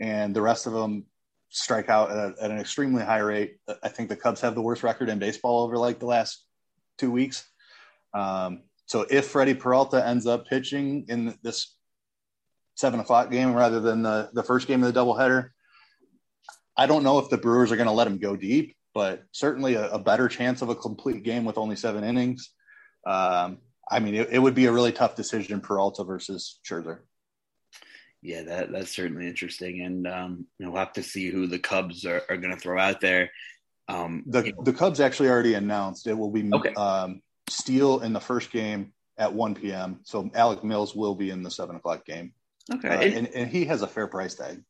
[0.00, 1.04] and the rest of them
[1.50, 3.58] strike out at, at, an extremely high rate.
[3.82, 6.42] I think the Cubs have the worst record in baseball over like the last
[6.96, 7.46] two weeks.
[8.14, 11.76] Um, so if Freddie Peralta ends up pitching in this
[12.78, 15.50] seven o'clock game rather than the, the first game of the doubleheader.
[16.76, 19.74] I don't know if the Brewers are going to let him go deep, but certainly
[19.74, 22.50] a, a, better chance of a complete game with only seven innings.
[23.04, 23.58] Um,
[23.90, 27.00] I mean, it, it, would be a really tough decision Peralta versus Scherzer.
[28.22, 31.58] Yeah, that that's certainly interesting, and um, you know, we'll have to see who the
[31.58, 33.30] Cubs are, are going to throw out there.
[33.88, 34.62] Um, the you know.
[34.64, 36.74] the Cubs actually already announced it will be okay.
[36.74, 40.00] um, Steele in the first game at 1 p.m.
[40.04, 42.32] So Alec Mills will be in the seven o'clock game.
[42.72, 44.62] Okay, uh, and, and he has a fair price tag.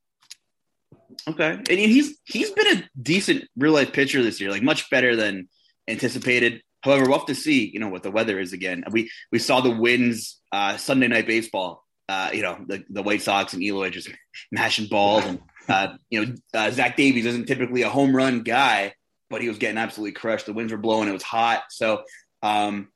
[1.26, 5.16] Okay, and he's he's been a decent real life pitcher this year, like much better
[5.16, 5.49] than
[5.89, 6.62] anticipated.
[6.83, 8.85] However, we'll have to see, you know, what the weather is again.
[8.91, 11.85] We we saw the winds uh, Sunday night baseball.
[12.09, 14.09] Uh, you know, the, the White Sox and Eloy just
[14.53, 18.95] mashing balls, and uh, you know, uh, Zach Davies isn't typically a home run guy.
[19.29, 20.47] but he was getting absolutely crushed.
[20.47, 21.09] The winds were blowing.
[21.09, 21.64] It was hot.
[21.70, 22.03] So,
[22.43, 22.89] um,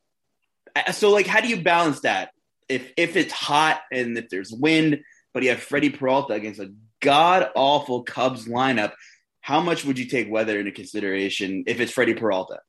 [0.93, 2.31] so like, how do you balance that?
[2.69, 5.03] If if it's hot and if there's wind,
[5.35, 8.93] but you have Freddie Peralta against a god awful Cubs lineup,
[9.41, 12.61] how much would you take weather into consideration if it's Freddie Peralta?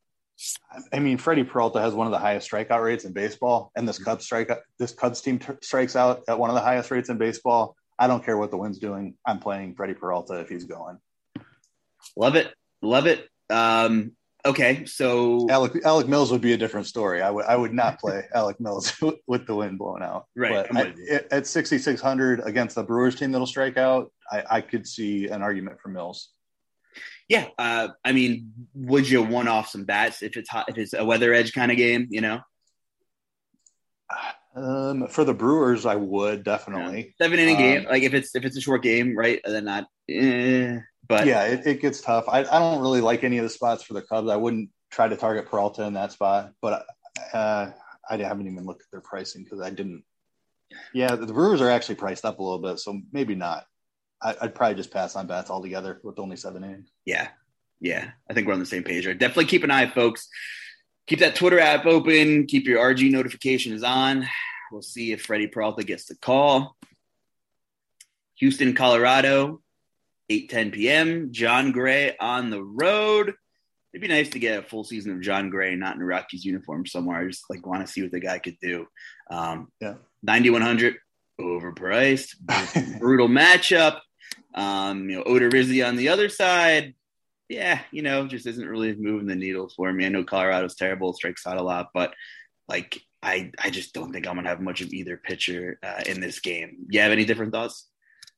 [0.91, 4.03] I mean, Freddie Peralta has one of the highest strikeout rates in baseball, and this
[4.03, 7.17] Cubs strike this Cubs team t- strikes out at one of the highest rates in
[7.17, 7.76] baseball.
[7.97, 9.15] I don't care what the wind's doing.
[9.26, 10.97] I'm playing Freddie Peralta if he's going.
[12.17, 12.51] Love it,
[12.82, 13.30] love it.
[13.49, 14.13] Um,
[14.45, 17.21] okay, so Alec Alec Mills would be a different story.
[17.21, 18.93] I would I would not play Alec Mills
[19.27, 20.25] with the wind blowing out.
[20.35, 20.67] Right.
[20.69, 25.27] But I, at 6600 against the Brewers team that'll strike out, I, I could see
[25.27, 26.29] an argument for Mills.
[27.29, 30.93] Yeah, uh, I mean, would you one off some bats if it's hot, if it's
[30.93, 32.07] a weather edge kind of game?
[32.09, 32.41] You know.
[34.55, 37.25] Um, for the Brewers, I would definitely yeah.
[37.25, 37.85] seven inning um, game.
[37.85, 39.41] Like if it's if it's a short game, right?
[39.43, 39.87] Then not.
[40.07, 40.77] Eh,
[41.08, 42.26] but yeah, it, it gets tough.
[42.28, 44.30] I, I don't really like any of the spots for the Cubs.
[44.30, 46.86] I wouldn't try to target Peralta in that spot, but
[47.34, 47.72] uh,
[48.10, 50.04] I haven't even looked at their pricing because I didn't.
[50.93, 53.66] Yeah, the Brewers are actually priced up a little bit, so maybe not.
[54.22, 56.89] I, would probably just pass on bats altogether with only seven innings.
[57.06, 57.28] Yeah,
[57.80, 59.06] yeah, I think we're on the same page.
[59.06, 59.18] Right?
[59.18, 60.30] Definitely keep an eye, folks.
[61.08, 62.47] Keep that Twitter app open.
[62.47, 64.28] Keep your RG notifications on.
[64.72, 66.78] We'll see if Freddie Peralta gets the call.
[68.36, 69.62] Houston, Colorado,
[70.30, 71.30] 8 10 p.m.
[71.32, 73.34] Jon Gray on the road.
[73.93, 76.43] It'd be nice to get a full season of Jon Gray, not in a Rockies
[76.43, 77.19] uniform somewhere.
[77.19, 78.88] I just like want to see what the guy could do.
[79.30, 80.95] Um, yeah, 9100
[81.39, 82.36] overpriced,
[82.99, 83.99] brutal matchup.
[84.55, 86.95] Um, you know, Odorizzi on the other side.
[87.49, 90.05] Yeah, you know, just isn't really moving the needle for me.
[90.05, 92.13] I know Colorado's terrible, strikes out a lot, but
[92.67, 96.19] like I, I just don't think I'm gonna have much of either pitcher uh, in
[96.19, 96.88] this game.
[96.89, 97.89] You have any different thoughts?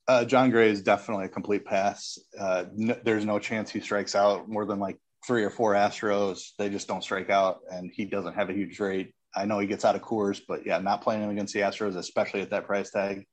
[0.08, 2.20] Uh, Jon Gray is definitely a complete pass.
[2.40, 2.66] Uh,
[3.04, 6.50] there's no chance he strikes out more than like three or four Astros.
[6.58, 9.14] They just don't strike out, and he doesn't have a huge rate.
[9.36, 11.98] I know he gets out of Coors, but yeah, not playing him against the Astros,
[11.98, 13.26] especially at that price tag.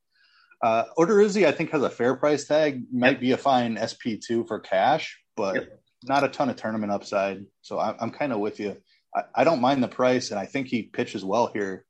[0.62, 2.84] Uh, Odorizzi, I think, has a fair price tag.
[2.92, 3.20] Might yep.
[3.20, 5.80] be a fine SP2 for cash, but yep.
[6.04, 7.44] not a ton of tournament upside.
[7.62, 8.76] So I, I'm kind of with you.
[9.14, 11.84] I, I don't mind the price, and I think he pitches well here,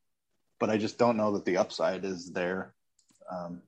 [0.59, 2.75] but I just don't know that the upside is there.
[3.31, 3.63] Um,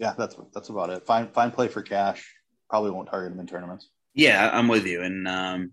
[0.00, 1.06] yeah, that's that's about it.
[1.06, 2.34] Fine, fine play for cash.
[2.70, 3.88] Probably won't target him in tournaments.
[4.14, 5.72] Yeah, I'm with you, and um,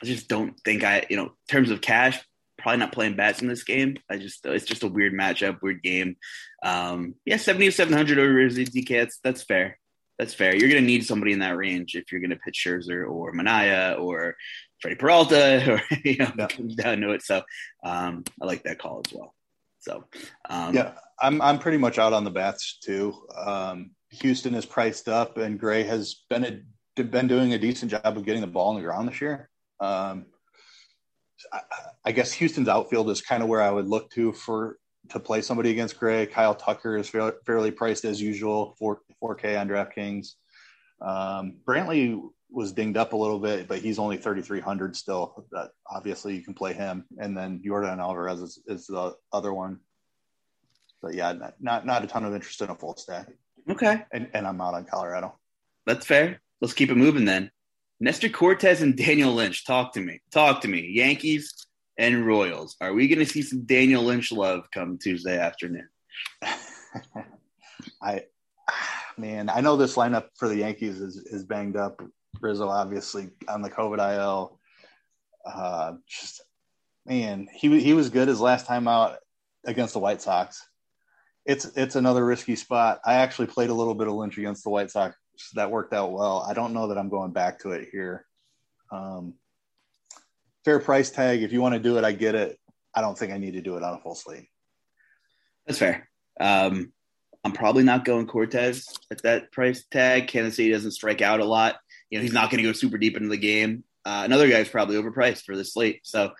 [0.00, 2.20] I just don't think I, you know, in terms of cash,
[2.58, 3.96] probably not playing bats in this game.
[4.10, 6.16] I just it's just a weird matchup, weird game.
[6.62, 8.88] Um, yeah, 70 to 700 over DK.
[8.88, 9.78] That's that's fair.
[10.18, 10.54] That's fair.
[10.54, 13.32] You're going to need somebody in that range if you're going to pitch Scherzer or
[13.32, 14.36] Manaea or
[14.80, 16.48] Freddie Peralta or you know yeah.
[16.76, 17.22] down to it.
[17.22, 17.42] So
[17.82, 19.34] um, I like that call as well.
[19.82, 20.04] So
[20.48, 23.26] um, yeah, I'm I'm pretty much out on the bats too.
[23.36, 26.44] Um, Houston is priced up, and Gray has been
[26.96, 29.50] a, been doing a decent job of getting the ball on the ground this year.
[29.80, 30.26] Um,
[31.52, 31.60] I,
[32.04, 34.78] I, guess Houston's outfield is kind of where I would look to for
[35.08, 36.26] to play somebody against Gray.
[36.26, 40.34] Kyle Tucker is fairly, priced as usual, four four K on DraftKings.
[41.00, 42.22] Um, Brantley
[42.52, 45.46] was dinged up a little bit, but he's only 3,300 still.
[45.52, 47.04] That obviously you can play him.
[47.18, 49.80] And then Yordan Alvarez is, is the other one.
[51.00, 53.28] But yeah, not, not, not a ton of interest in a full stack.
[53.68, 54.02] Okay.
[54.12, 55.34] And, and I'm out on Colorado.
[55.86, 56.40] That's fair.
[56.60, 57.50] Let's keep it moving then.
[58.00, 59.64] Nestor Cortes and Daniel Lynch.
[59.64, 60.20] Talk to me.
[60.32, 60.90] Talk to me.
[60.92, 61.66] Yankees
[61.98, 62.76] and Royals.
[62.80, 65.88] Are we going to see some Daniel Lynch love come Tuesday afternoon?
[68.02, 68.24] I,
[68.68, 72.02] ah, man, I know this lineup for the Yankees is, is banged up.
[72.40, 74.58] Rizzo obviously on the COVID IL.
[75.44, 76.42] Uh, just
[77.06, 79.16] man, he he was good his last time out
[79.64, 80.66] against the White Sox.
[81.44, 83.00] It's it's another risky spot.
[83.04, 85.16] I actually played a little bit of Lynch against the White Sox.
[85.54, 86.44] that worked out well.
[86.48, 88.26] I don't know that I'm going back to it here.
[88.90, 89.34] Um,
[90.64, 91.42] fair price tag.
[91.42, 92.58] If you want to do it, I get it.
[92.94, 94.48] I don't think I need to do it on a full slate.
[95.66, 96.08] That's fair.
[96.38, 96.92] Um,
[97.44, 100.28] I'm probably not going Cortes at that price tag.
[100.28, 101.76] Kansas City doesn't strike out a lot
[102.12, 103.84] you know, he's not going to go super deep into the game.
[104.04, 106.00] Uh, another guy's probably overpriced for the slate.
[106.04, 106.32] So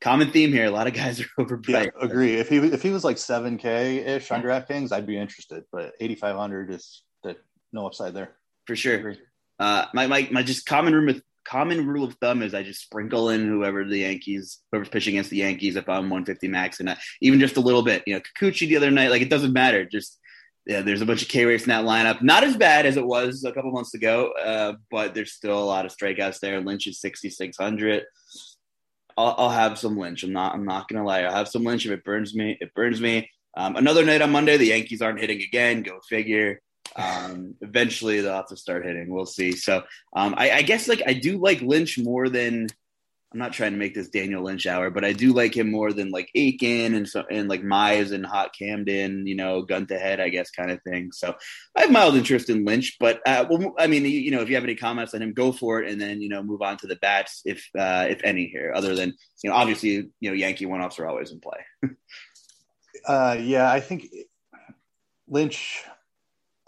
[0.00, 0.64] common theme here.
[0.64, 1.84] A lot of guys are overpriced.
[1.84, 2.34] Yeah, agree.
[2.34, 5.62] If he if he was like seven K ish on DraftKings, I'd be interested.
[5.70, 7.36] But eighty five hundred is the
[7.72, 8.32] no upside there.
[8.66, 9.14] For sure.
[9.60, 12.82] Uh, my, my my just common rule of common rule of thumb is I just
[12.82, 16.96] sprinkle in whoever the Yankees, whoever's pitching against the Yankees, if I'm 150 max, and
[17.20, 18.02] even just a little bit.
[18.06, 19.84] You know, Kikuchi the other night, like it doesn't matter.
[19.84, 20.18] Just
[20.66, 22.22] yeah, there's a bunch of K rates in that lineup.
[22.22, 25.64] Not as bad as it was a couple months ago, uh, but there's still a
[25.64, 26.60] lot of strikeouts there.
[26.60, 28.04] Lynch is 6,600.
[29.16, 30.22] I'll, I'll, have some Lynch.
[30.22, 30.54] I'm not.
[30.54, 31.22] I'm not gonna lie.
[31.22, 32.56] I'll have some Lynch if it burns me.
[32.60, 33.30] It burns me.
[33.56, 35.82] Um, another night on Monday, the Yankees aren't hitting again.
[35.82, 36.60] Go figure.
[36.96, 39.12] Um, eventually, they'll have to start hitting.
[39.12, 39.52] We'll see.
[39.52, 39.82] So,
[40.14, 42.68] um, I, I guess like I do like Lynch more than
[43.32, 45.92] I'm not trying to make this Daniel Lynch hour, but I do like him more
[45.92, 49.98] than like Akin and so and like Mize and Hot Camden, you know, gun to
[49.98, 51.12] head, I guess, kind of thing.
[51.12, 51.34] So
[51.76, 54.54] I have mild interest in Lynch, but uh, well, I mean, you know, if you
[54.56, 56.86] have any comments on him, go for it, and then you know, move on to
[56.86, 58.72] the bats if uh, if any here.
[58.74, 61.60] Other than you know, obviously, you know, Yankee one offs are always in play.
[63.06, 64.08] uh, yeah, I think
[65.26, 65.84] Lynch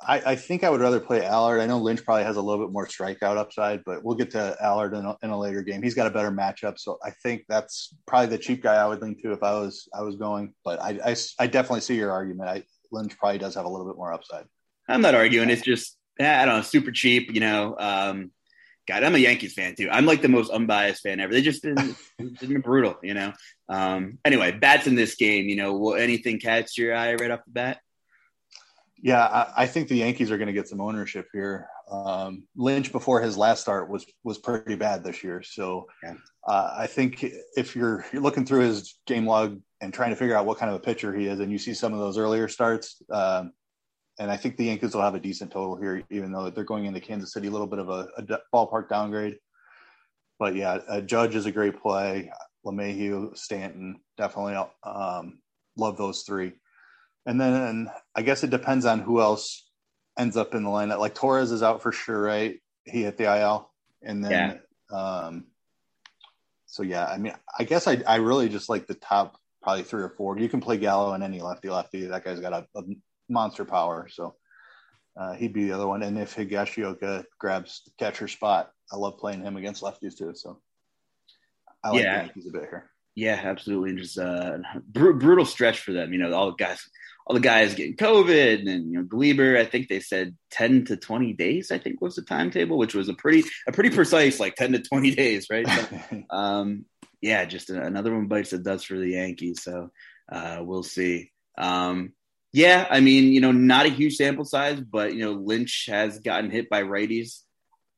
[0.07, 1.61] I, I, think I would rather play Allard.
[1.61, 4.57] I know Lynch probably has a little bit more strikeout upside, but we'll get to
[4.61, 5.82] Allard in a, in a, later game.
[5.82, 9.02] He's got a better matchup, so I think that's probably the cheap guy I would
[9.02, 10.55] lean to if I was I was going.
[10.64, 12.48] But I I, I definitely see your argument.
[12.48, 14.44] I, Lynch probably does have a little bit more upside.
[14.88, 15.50] I'm not arguing.
[15.50, 17.34] It's just I don't know, super cheap.
[17.34, 18.30] You know, um,
[18.86, 19.88] God, I'm a Yankees fan too.
[19.90, 21.32] I'm like the most unbiased fan ever.
[21.32, 22.96] They just been, been brutal.
[23.02, 23.32] You know.
[23.68, 25.48] Um, anyway, bats in this game.
[25.48, 27.78] You know, will anything catch your eye right off the bat?
[29.05, 31.68] Yeah, I, I, think the Yankees are going to get some ownership here.
[31.90, 36.14] Um, Lynch before his last start was was pretty bad this year, so yeah.
[36.48, 37.22] uh, I think
[37.55, 40.70] if you're you're looking through his game log and trying to figure out what kind
[40.70, 43.52] of a pitcher he is, and you see some of those earlier starts, um,
[44.18, 46.86] and I think the Yankees will have a decent total here, even though they're going
[46.86, 49.36] into Kansas City a little bit of a, a ballpark downgrade.
[50.38, 52.32] But yeah, a Judge is a great play.
[52.64, 55.40] LeMahieu, Stanton, definitely um,
[55.76, 56.55] love those three.
[57.27, 59.68] And then I guess it depends on who else
[60.18, 60.99] ends up in the lineup.
[60.99, 62.61] Like Torres is out for sure, right?
[62.85, 63.70] He hit the IL.
[64.03, 64.61] And then,
[64.91, 64.97] yeah.
[64.97, 65.47] um,
[66.66, 70.03] so yeah, I mean, I guess I, I really just like the top probably three
[70.03, 70.39] or four.
[70.39, 72.07] You can play Gallo and any lefty lefty.
[72.07, 72.83] That guy's got a, a
[73.29, 74.09] monster power.
[74.11, 74.35] So
[75.16, 76.03] uh, he'd be the other one.
[76.03, 80.33] And if Higashioka grabs the catcher spot, I love playing him against lefties too.
[80.35, 80.61] So
[81.83, 82.18] I like yeah.
[82.18, 82.91] the Yankees a bit here.
[83.14, 83.91] Yeah, absolutely.
[83.91, 84.59] And Just uh,
[84.89, 86.12] br- brutal stretch for them.
[86.12, 86.87] You know, all the guys
[87.27, 90.97] all the guys getting COVID and you know Gleyber, I think they said 10 to
[90.97, 94.57] 20 days, I think was the timetable, which was a pretty a pretty precise like
[94.57, 95.66] 10 to 20 days, right?
[95.66, 96.85] So, um,
[97.20, 99.62] yeah, just another one bites the dust for the Yankees.
[99.62, 99.91] So
[100.31, 101.31] uh, we'll see.
[101.57, 102.12] Um,
[102.53, 106.18] yeah, I mean, you know, not a huge sample size, but you know, Lynch has
[106.18, 107.41] gotten hit by righties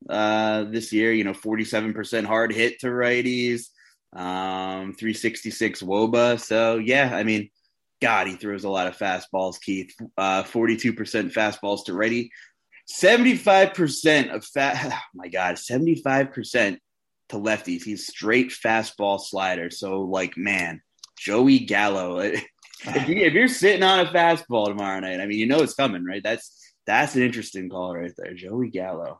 [0.08, 1.12] uh, this year.
[1.12, 3.66] You know, 47% hard hit to righties,
[4.12, 6.40] um, 366 wOBA.
[6.40, 7.50] So yeah, I mean,
[8.00, 9.94] God, he throws a lot of fastballs, Keith.
[10.16, 10.94] Uh, 42%
[11.32, 12.30] fastballs to righty.
[12.88, 16.78] 75% of fat, oh my God, 75%
[17.30, 17.82] to lefties.
[17.82, 19.70] He's straight fastball slider.
[19.70, 20.82] So, like, man,
[21.18, 22.32] Joey Gallo.
[22.84, 25.72] If, you, if you're sitting on a fastball tomorrow night, I mean, you know it's
[25.72, 26.22] coming, right?
[26.22, 29.18] That's that's an interesting call right there, Joey Gallo.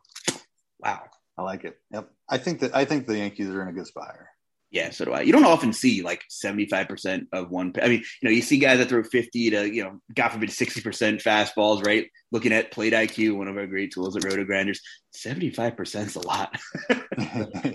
[0.79, 1.01] Wow,
[1.35, 1.75] I like it.
[1.91, 4.29] Yep, I think that I think the Yankees are in a good spot here.
[4.77, 5.21] Yeah, so do I.
[5.21, 7.73] You don't often see like 75% of one.
[7.81, 10.49] I mean, you know, you see guys that throw 50 to, you know, God forbid
[10.49, 12.07] 60% fastballs, right?
[12.31, 14.77] Looking at plate IQ, one of our great tools at RotoGrinders,
[15.15, 16.55] 75% is a lot.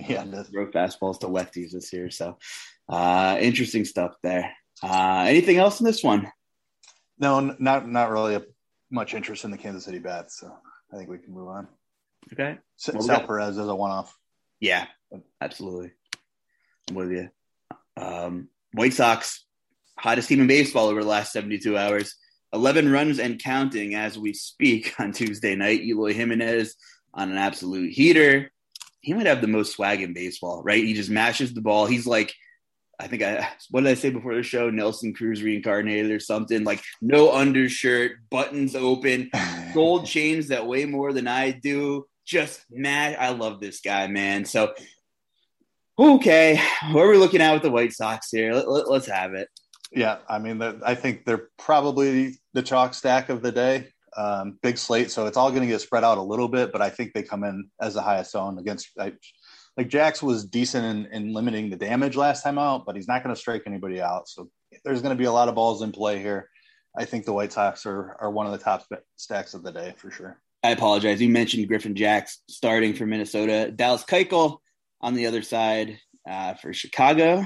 [0.07, 2.09] yeah, throw fastballs to lefties this year.
[2.09, 2.37] So
[2.87, 4.53] uh, interesting stuff there.
[4.81, 6.31] Uh, anything else in this one?
[7.19, 8.43] No, not not really a,
[8.89, 10.39] much interest in the Kansas City bats.
[10.39, 10.55] So
[10.93, 11.67] I think we can move on.
[12.31, 12.59] Okay.
[12.77, 14.17] Sal Perez is a one off.
[14.61, 14.87] Yeah,
[15.41, 15.91] absolutely.
[16.89, 17.29] I'm with you.
[17.97, 19.45] Um, White Sox,
[19.97, 22.15] hottest team in baseball over the last 72 hours.
[22.53, 25.81] 11 runs and counting as we speak on Tuesday night.
[25.81, 26.75] Eloy Jimenez
[27.13, 28.51] on an absolute heater.
[29.01, 30.83] He might have the most swag in baseball, right?
[30.83, 31.85] He just mashes the ball.
[31.85, 32.33] He's like,
[32.99, 34.69] I think I, what did I say before the show?
[34.69, 39.29] Nelson Cruz reincarnated or something like no undershirt, buttons open,
[39.73, 42.05] gold chains that weigh more than I do.
[42.25, 43.17] Just mad.
[43.19, 44.45] I love this guy, man.
[44.45, 44.73] So
[45.97, 46.59] okay,
[46.91, 48.53] what are we looking at with the White Sox here?
[48.53, 49.47] Let, us let, have it.
[49.91, 53.89] Yeah, I mean, the, I think they're probably the chalk stack of the day.
[54.15, 56.81] Um, big slate, so it's all going to get spread out a little bit, but
[56.81, 58.89] I think they come in as the highest owned against.
[58.99, 59.13] I,
[59.75, 63.23] like Jax was decent in, in limiting the damage last time out, but he's not
[63.23, 64.27] going to strike anybody out.
[64.27, 64.49] So
[64.85, 66.47] there's going to be a lot of balls in play here.
[66.95, 68.85] I think the White Sox are are one of the top
[69.15, 70.39] stacks of the day for sure.
[70.63, 71.19] I apologize.
[71.19, 73.71] You mentioned Griffin Jax starting for Minnesota.
[73.75, 74.59] Dallas Keuchel
[75.03, 77.45] on the other side uh, for Chicago,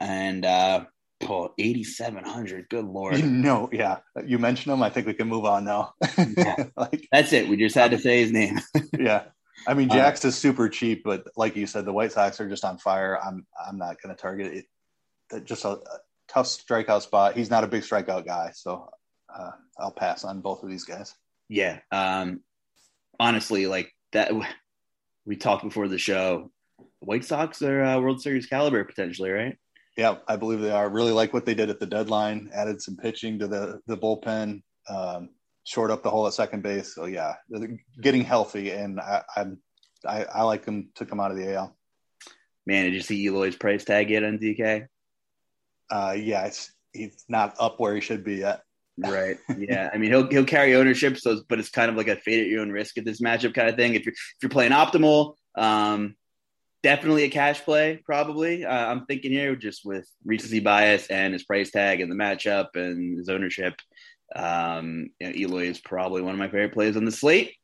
[0.00, 0.84] and uh,
[1.22, 2.68] oh, 8,700.
[2.68, 3.24] Good lord.
[3.24, 3.98] No, yeah.
[4.26, 4.82] You mentioned him.
[4.82, 5.94] I think we can move on now.
[6.18, 6.64] yeah.
[6.76, 7.48] like, That's it.
[7.48, 8.60] We just had to say his name.
[8.98, 9.26] yeah.
[9.66, 12.48] I mean, uh, Jax is super cheap, but like you said, the White Sox are
[12.48, 13.18] just on fire.
[13.24, 14.64] I'm I'm not going to target
[15.32, 15.44] it.
[15.44, 17.36] Just a, a, tough strikeout spot.
[17.36, 18.88] He's not a big strikeout guy, so
[19.34, 21.14] uh, I'll pass on both of these guys.
[21.48, 21.78] Yeah.
[21.90, 22.40] Um,
[23.18, 24.32] honestly, like that.
[25.26, 26.50] We talked before the show.
[27.00, 29.56] White Sox are uh, World Series caliber potentially, right?
[29.96, 30.88] Yeah, I believe they are.
[30.88, 32.50] Really like what they did at the deadline.
[32.54, 34.62] Added some pitching to the the bullpen.
[34.88, 35.30] Um,
[35.64, 36.94] short up the hole at second base.
[36.94, 37.34] So yeah,
[38.00, 39.58] getting healthy, and I, I'm
[40.06, 40.90] I, I like them.
[40.96, 41.76] to come out of the AL.
[42.66, 44.86] Man, did you see Eloy's price tag yet on DK?
[45.90, 48.62] Uh, yeah, it's he's not up where he should be yet.
[48.98, 49.38] Right.
[49.56, 49.90] Yeah.
[49.92, 52.48] I mean, he'll he'll carry ownership, so but it's kind of like a fade at
[52.48, 53.94] your own risk at this matchup kind of thing.
[53.94, 56.16] If you're if you're playing optimal, um,
[56.88, 58.00] definitely a cash play.
[58.02, 62.16] Probably, uh, I'm thinking here just with recency bias and his price tag and the
[62.16, 63.74] matchup and his ownership.
[64.34, 67.54] Um, you know, Eloy is probably one of my favorite plays on the slate.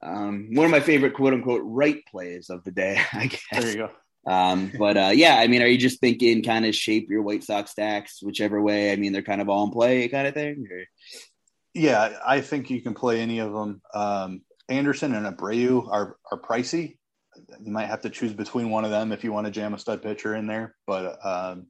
[0.00, 3.42] Um, one of my favorite quote unquote right plays of the day, I guess.
[3.50, 3.90] There you go.
[4.32, 7.42] Um, but uh, yeah, I mean, are you just thinking kind of shape your White
[7.42, 8.92] Sox stacks whichever way?
[8.92, 10.68] I mean, they're kind of all in play kind of thing.
[10.70, 10.84] Or?
[11.74, 13.82] Yeah, I think you can play any of them.
[13.92, 16.98] Um, Anderson and Abreu are are pricey.
[17.60, 19.78] You might have to choose between one of them if you want to jam a
[19.78, 20.74] stud pitcher in there.
[20.86, 21.66] But um,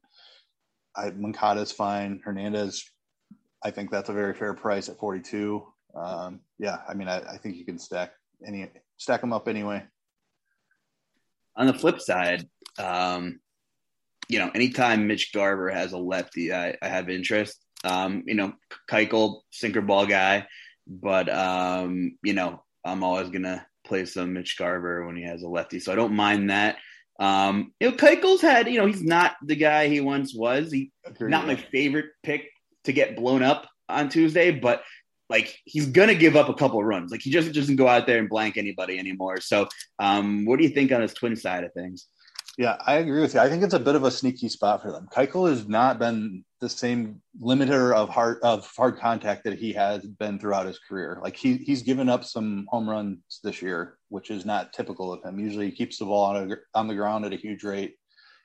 [0.96, 2.20] I, Moncada's fine.
[2.24, 2.84] Hernandez,
[3.62, 5.64] I think that's a very fair price at 42.
[5.94, 8.12] Um, yeah, I mean, I, I think you can stack
[8.46, 9.84] any stack them up anyway.
[11.56, 13.40] On the flip side, um,
[14.28, 17.58] you know, anytime Mitch Garver has a lefty, I, I have interest.
[17.84, 18.54] Um, you know,
[18.90, 20.46] Keuchel, sinker ball guy,
[20.86, 25.48] but um, you know, I'm always gonna play some Mitch Garver when he has a
[25.48, 26.76] lefty, so I don't mind that.
[27.20, 30.72] Um, you know, Keuchel's had, you know, he's not the guy he once was.
[30.72, 31.30] He Agreed.
[31.30, 32.48] not my favorite pick
[32.84, 34.82] to get blown up on Tuesday, but
[35.28, 37.10] like he's gonna give up a couple of runs.
[37.10, 39.40] Like he just doesn't go out there and blank anybody anymore.
[39.40, 39.68] So,
[39.98, 42.06] um, what do you think on his twin side of things?
[42.58, 43.40] Yeah, I agree with you.
[43.40, 45.08] I think it's a bit of a sneaky spot for them.
[45.10, 50.02] Keuchel has not been the same limiter of hard of hard contact that he has
[50.04, 51.18] been throughout his career.
[51.22, 55.22] Like he he's given up some home runs this year, which is not typical of
[55.22, 55.38] him.
[55.38, 57.94] Usually, he keeps the ball on, a, on the ground at a huge rate,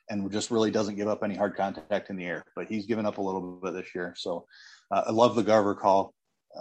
[0.08, 2.42] and just really doesn't give up any hard contact in the air.
[2.56, 4.14] But he's given up a little bit this year.
[4.16, 4.46] So
[4.90, 6.14] uh, I love the Garver call.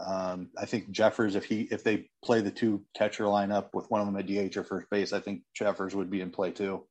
[0.05, 4.01] Um, I think Jeffers, if he if they play the two catcher lineup with one
[4.01, 6.85] of them at DH or first base, I think Jeffers would be in play too.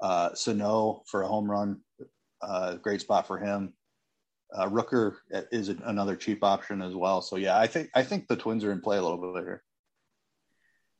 [0.00, 1.80] Uh, Sano for a home run,
[2.42, 3.72] uh, great spot for him.
[4.54, 5.16] Uh, Rooker
[5.52, 7.20] is another cheap option as well.
[7.20, 9.62] So yeah, I think I think the Twins are in play a little bit here.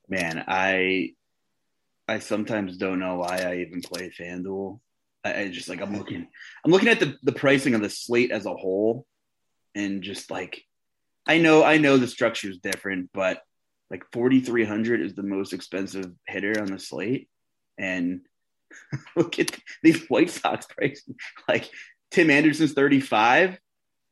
[0.08, 1.12] Man, I
[2.06, 4.80] I sometimes don't know why I even play FanDuel.
[5.24, 6.26] I, I just like I'm looking
[6.64, 9.06] I'm looking at the the pricing of the slate as a whole,
[9.74, 10.62] and just like
[11.26, 13.42] I know I know the structure is different, but
[13.90, 17.28] like 4300 is the most expensive hitter on the slate
[17.78, 18.20] and
[19.16, 21.14] look at these White Sox prices.
[21.48, 21.70] Like
[22.10, 23.58] Tim Anderson's 35.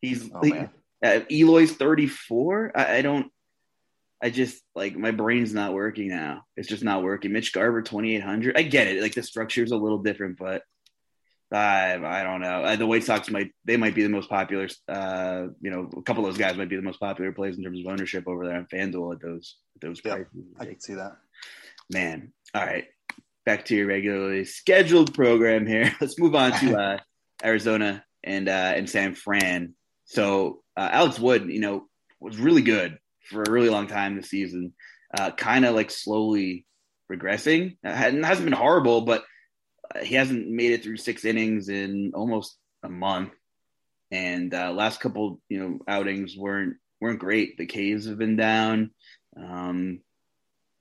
[0.00, 0.68] He's oh,
[1.04, 2.72] uh, Eloy's 34.
[2.74, 3.30] I, I, don't
[4.22, 6.44] I just like my brain's not working now.
[6.56, 7.32] It's just not working.
[7.32, 8.56] Mitch Garver 2800.
[8.56, 9.02] I get it.
[9.02, 10.62] Like the structure is a little different, but
[11.52, 12.62] I I don't know.
[12.62, 14.68] Uh, the White Sox might they might be the most popular.
[14.88, 17.62] Uh, you know, a couple of those guys might be the most popular plays in
[17.62, 20.44] terms of ownership over there on FanDuel at those at those yep, prices.
[20.58, 21.16] I can see that.
[21.92, 22.86] Man, all right.
[23.46, 25.94] Back to your regularly scheduled program here.
[26.00, 26.98] Let's move on to uh,
[27.42, 29.74] Arizona and uh, and San Fran.
[30.04, 31.86] So uh, Alex Wood, you know,
[32.20, 32.98] was really good
[33.30, 34.74] for a really long time this season.
[35.16, 36.66] Uh, kind of like slowly
[37.10, 37.76] regressing.
[37.84, 39.24] Uh, hasn't been horrible, but
[40.02, 43.32] he hasn't made it through six innings in almost a month,
[44.10, 47.56] and uh, last couple you know outings weren't weren't great.
[47.58, 48.90] The K's have been down,
[49.36, 50.00] um,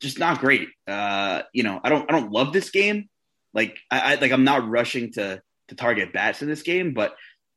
[0.01, 0.69] just not great.
[0.87, 3.09] Uh, you know, I don't I don't love this game.
[3.53, 7.15] Like I, I like I'm not rushing to to target bats in this game, but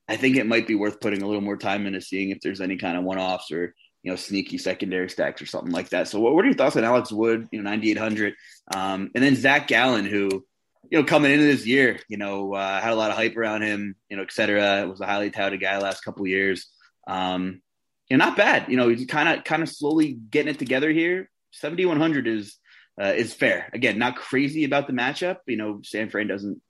[0.08, 2.60] I think it might be worth putting a little more time into seeing if there's
[2.60, 6.08] any kind of one offs or you know sneaky secondary stacks or something like that.
[6.08, 7.48] So what, what are your thoughts on Alex Wood?
[7.50, 8.34] You know, 9800,
[8.74, 10.44] um, and then Zach Gallen, who
[10.90, 13.62] you know, coming into this year, you know, uh, had a lot of hype around
[13.62, 14.86] him, you know, et cetera.
[14.88, 16.66] Was a highly touted guy last couple years.
[17.06, 17.60] Um,
[18.08, 18.66] you know, not bad.
[18.68, 21.28] You know, he's kind of kind of slowly getting it together here.
[21.50, 22.56] Seventy one hundred is
[23.00, 23.70] uh, is fair.
[23.72, 25.38] Again, not crazy about the matchup.
[25.46, 26.60] You know, San Fran doesn't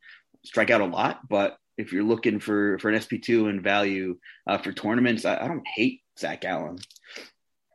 [0.44, 4.18] strike out a lot, but if you're looking for for an SP two and value
[4.46, 6.78] uh, for tournaments, I, I, don't hate Zach Gallen.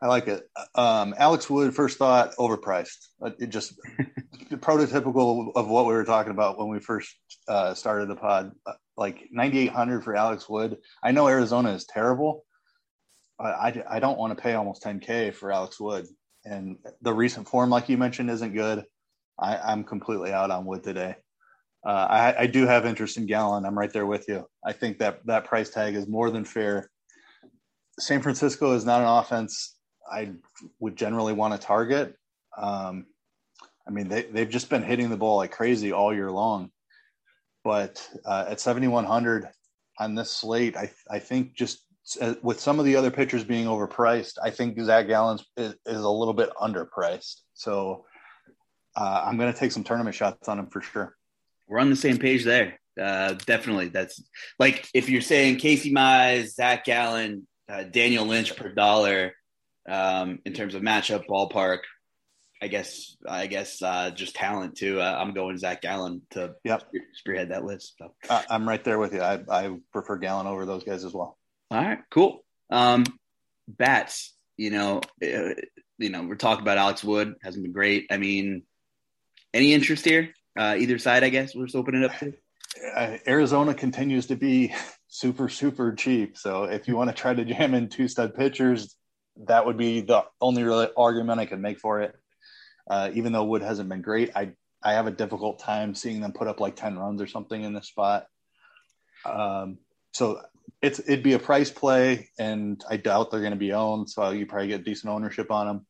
[0.02, 0.44] I like it.
[0.76, 3.08] Um, Alex Wood, first thought, overpriced.
[3.22, 3.74] Uh, it just
[4.52, 7.16] prototypical of what we were talking about when we first
[7.48, 8.52] uh, started the pod.
[8.66, 10.78] Uh, like 9,800 for Alex Wood.
[11.02, 12.44] I know Arizona is terrible.
[13.40, 16.06] I, I, I don't want to pay almost 10K for Alex Wood.
[16.46, 18.86] And the recent form, like you mentioned, isn't good.
[19.40, 21.16] I, am completely out on Wood today.
[21.86, 23.66] Uh, I, I do have interest in Gallen.
[23.66, 24.48] I'm right there with you.
[24.66, 26.90] I think that that price tag is more than fair.
[28.00, 29.76] San Francisco is not an offense
[30.12, 30.32] I
[30.80, 32.16] would generally want to target.
[32.58, 33.06] Um,
[33.88, 36.72] I mean, they, they've just been hitting the ball like crazy all year long.
[37.64, 39.48] But uh, at 7,100
[40.00, 41.86] on this slate, I, I think just
[42.20, 46.02] uh, with some of the other pitchers being overpriced, I think Zach Gallen is, is
[46.02, 47.42] a little bit underpriced.
[47.54, 48.06] So
[48.96, 51.16] uh, I'm going to take some tournament shots on him for sure.
[51.68, 52.80] We're on the same page there.
[53.02, 53.88] Uh, definitely.
[53.88, 54.22] That's
[54.60, 59.34] like if you're saying Casey Mize, Zach Gallen, uh, Daniel Lynch per dollar
[59.90, 61.80] um, in terms of matchup ballpark.
[62.62, 65.02] I guess I guess uh, just talent too.
[65.02, 66.84] Uh, I'm going Zach Gallen to yep.
[67.14, 67.96] spearhead that list.
[67.98, 68.14] So.
[68.50, 69.22] I'm right there with you.
[69.22, 71.38] I, I prefer Gallen over those guys as well.
[71.74, 72.46] All right, cool.
[72.70, 73.04] Um,
[73.68, 75.56] bats, you know, uh,
[75.98, 78.06] you know, we're talking about Alex Wood hasn't been great.
[78.12, 78.62] I mean,
[79.56, 80.36] any interest here?
[80.56, 81.56] Uh, either side, I guess.
[81.56, 82.34] We're just opening it up to.
[82.96, 84.72] Uh, Arizona continues to be
[85.08, 86.38] super, super cheap.
[86.38, 88.96] So if you want to try to jam in two stud pitchers,
[89.48, 92.16] that would be the only really argument I can make for it.
[92.88, 94.52] Uh, even though Wood hasn't been great, I
[94.84, 97.74] I have a difficult time seeing them put up like ten runs or something in
[97.74, 98.28] this spot.
[99.26, 99.80] Um,
[100.12, 100.40] so
[100.82, 104.10] it's it'd be a price play, and I doubt they're going to be owned.
[104.10, 105.86] So you probably get decent ownership on them.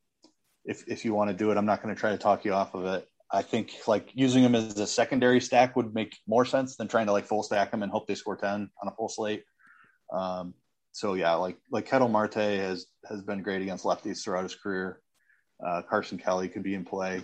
[0.65, 2.53] If if you want to do it, I'm not going to try to talk you
[2.53, 3.07] off of it.
[3.31, 7.07] I think like using them as a secondary stack would make more sense than trying
[7.07, 9.43] to like full stack them and hope they score 10 on a full slate.
[10.13, 10.53] Um,
[10.91, 15.01] so yeah, like like Ketel Marte has has been great against lefties throughout his career.
[15.65, 17.23] Uh, Carson Kelly could be in play,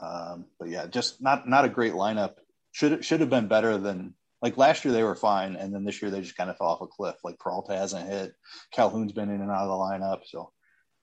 [0.00, 2.34] um, but yeah, just not not a great lineup.
[2.70, 4.92] Should should have been better than like last year.
[4.92, 7.16] They were fine, and then this year they just kind of fell off a cliff.
[7.24, 8.32] Like Peralta hasn't hit,
[8.72, 10.52] Calhoun's been in and out of the lineup, so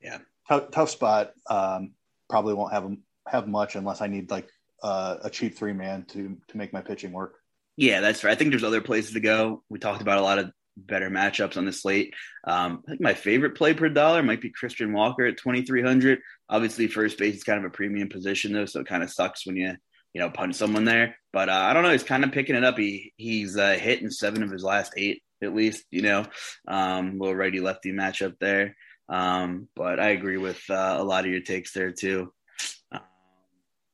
[0.01, 1.31] yeah, tough, tough spot.
[1.49, 1.93] Um,
[2.29, 2.91] probably won't have
[3.27, 4.49] have much unless I need like
[4.83, 7.35] uh, a cheap three man to to make my pitching work.
[7.75, 8.31] Yeah, that's right.
[8.31, 9.63] I think there's other places to go.
[9.69, 12.13] We talked about a lot of better matchups on the slate.
[12.45, 16.19] Um, I think my favorite play per dollar might be Christian Walker at 2,300.
[16.49, 19.45] Obviously, first base is kind of a premium position though, so it kind of sucks
[19.45, 19.75] when you
[20.17, 21.15] you know punch someone there.
[21.31, 21.91] But uh, I don't know.
[21.91, 22.77] He's kind of picking it up.
[22.77, 25.85] He he's uh, hit in seven of his last eight at least.
[25.91, 26.25] You know,
[26.67, 28.75] um, little righty lefty matchup there.
[29.09, 32.33] Um, but I agree with uh, a lot of your takes there too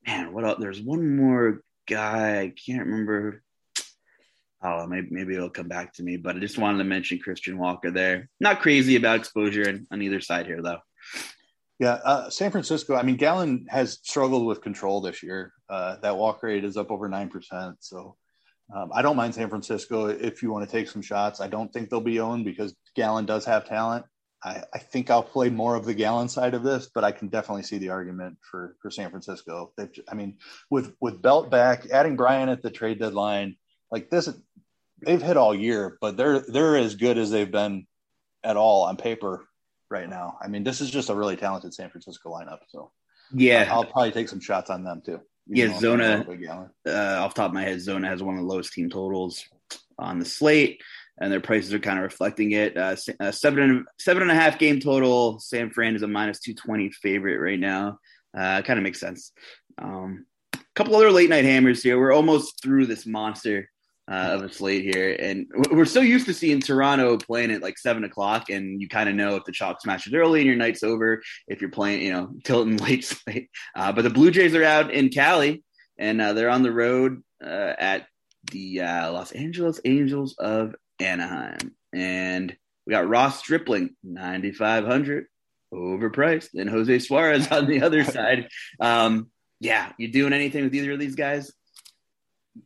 [0.05, 0.57] man, what else?
[0.59, 2.41] There's one more guy.
[2.41, 3.43] I can't remember.
[4.61, 6.17] Oh, maybe maybe it'll come back to me.
[6.17, 8.29] But I just wanted to mention Christian Walker there.
[8.39, 10.79] Not crazy about exposure on either side here, though.
[11.83, 12.95] Yeah, uh, San Francisco.
[12.95, 15.51] I mean, Gallen has struggled with control this year.
[15.67, 17.75] Uh, that walk rate is up over nine percent.
[17.81, 18.15] So
[18.73, 21.41] um, I don't mind San Francisco if you want to take some shots.
[21.41, 24.05] I don't think they'll be owned because Gallen does have talent.
[24.41, 27.27] I, I, think I'll play more of the Gallen side of this, but I can
[27.27, 29.73] definitely see the argument for for San Francisco.
[29.75, 30.37] They've, I mean,
[30.69, 33.57] with with Belt back, adding Bryant at the trade deadline,
[33.91, 34.29] like this,
[35.05, 37.87] they've hit all year, but they're they're as good as they've been
[38.41, 39.45] at all on paper
[39.93, 40.37] right now.
[40.41, 42.59] I mean, this is just a really talented San Francisco lineup.
[42.67, 42.91] So
[43.33, 45.21] yeah, I'll probably take some shots on them too.
[45.47, 46.25] Yeah, know, Zona.
[46.85, 46.91] Uh,
[47.23, 49.45] off top of my head, Zona has one of the lowest team totals
[49.97, 50.81] on the slate
[51.19, 52.75] and their prices are kind of reflecting it.
[52.77, 55.39] Uh, uh, seven and seven and a half game total.
[55.39, 57.99] San Fran is a minus two twenty favorite right now.
[58.35, 59.31] Uh, kind of makes sense.
[59.77, 61.99] Um, a couple other late night hammers here.
[61.99, 63.69] We're almost through this monster
[64.09, 67.77] uh, of a slate here, and we're so used to seeing Toronto playing at like
[67.77, 70.83] seven o'clock, and you kind of know if the chalk smashes early and your night's
[70.83, 71.21] over.
[71.47, 73.49] If you're playing, you know, tilting late slate.
[73.75, 75.63] Uh, but the Blue Jays are out in Cali,
[75.97, 78.07] and uh, they're on the road uh, at
[78.51, 81.75] the uh, Los Angeles Angels of Anaheim.
[81.93, 85.27] And we got Ross Stripling, 9,500,
[85.73, 88.49] overpriced, and Jose Suarez on the other side.
[88.79, 89.29] Um,
[89.59, 91.51] yeah, you doing anything with either of these guys?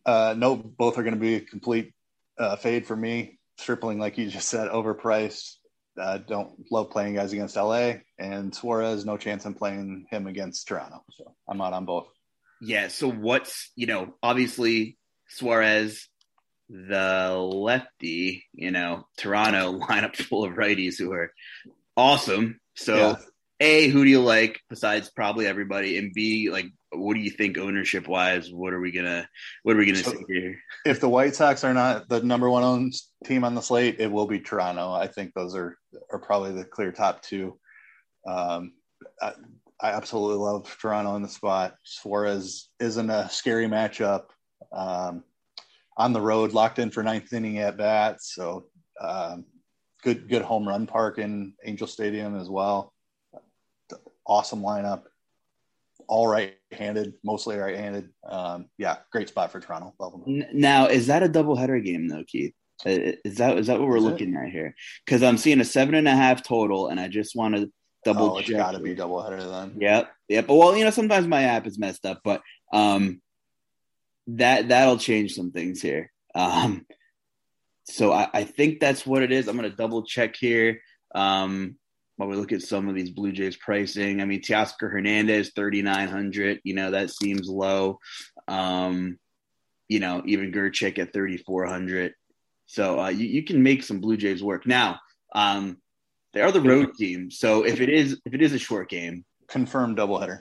[0.06, 1.94] Uh, no, both are going to be a complete
[2.38, 3.40] uh, fade for me.
[3.58, 5.56] Stripling, like you just said, overpriced.
[6.00, 10.68] Uh, don't love playing guys against LA, and Suarez, no chance in playing him against
[10.68, 11.04] Toronto.
[11.12, 12.08] So I'm out on both.
[12.62, 12.90] Yeah.
[12.90, 16.08] So what's you know obviously Suarez
[16.70, 21.34] the lefty, you know, Toronto lineup full of righties who are
[21.96, 22.60] awesome.
[22.76, 23.16] So, yeah.
[23.60, 25.98] A, who do you like besides probably everybody?
[25.98, 28.52] And B, like, what do you think ownership wise?
[28.52, 29.28] What are we gonna
[29.64, 30.60] what are we gonna so see here?
[30.86, 32.94] If the White Sox are not the number one owned
[33.26, 34.94] team on the slate, it will be Toronto.
[34.94, 35.78] I think those are
[36.12, 37.60] are probably the clear top two.
[38.28, 38.74] Um,
[39.22, 39.34] I,
[39.80, 41.76] I absolutely love Toronto in the spot.
[41.84, 44.26] Suarez isn't a scary matchup.
[44.72, 45.24] Um,
[45.98, 48.34] on the road, locked in for ninth inning at bats.
[48.34, 48.68] So
[49.02, 49.46] um,
[50.04, 52.94] good, good home run park in Angel Stadium as well.
[54.26, 55.04] Awesome lineup.
[56.08, 58.10] All right-handed, mostly right-handed.
[58.28, 59.94] Um, yeah, great spot for Toronto.
[60.54, 62.54] Now, is that a doubleheader game though, Keith?
[62.86, 64.38] Is that is that what we're is looking it?
[64.38, 64.76] at here?
[65.06, 67.72] Because I'm seeing a seven and a half total, and I just want to
[68.06, 68.36] double.
[68.36, 69.82] Oh, it's got to be doubleheader then.
[69.82, 70.48] Yep, yep.
[70.48, 72.42] But well, you know, sometimes my app is messed up, but
[72.72, 73.22] um,
[74.28, 76.12] that that'll change some things here.
[76.36, 76.86] Um,
[77.86, 79.48] so I, I, think that's what it is.
[79.48, 80.82] I'm going to double check here
[81.16, 81.78] um,
[82.18, 84.22] while we look at some of these Blue Jays pricing.
[84.22, 86.60] I mean, Teoscar Hernandez, 3,900.
[86.64, 88.00] You know, that seems low.
[88.48, 89.18] Um,
[89.88, 92.14] you know, even Grichuk at 3,400.
[92.66, 94.66] So uh, you, you, can make some Blue Jays work.
[94.66, 95.00] Now,
[95.34, 95.78] um,
[96.34, 97.32] they are the road team.
[97.32, 100.40] So if it is if it is a short game, confirmed doubleheader.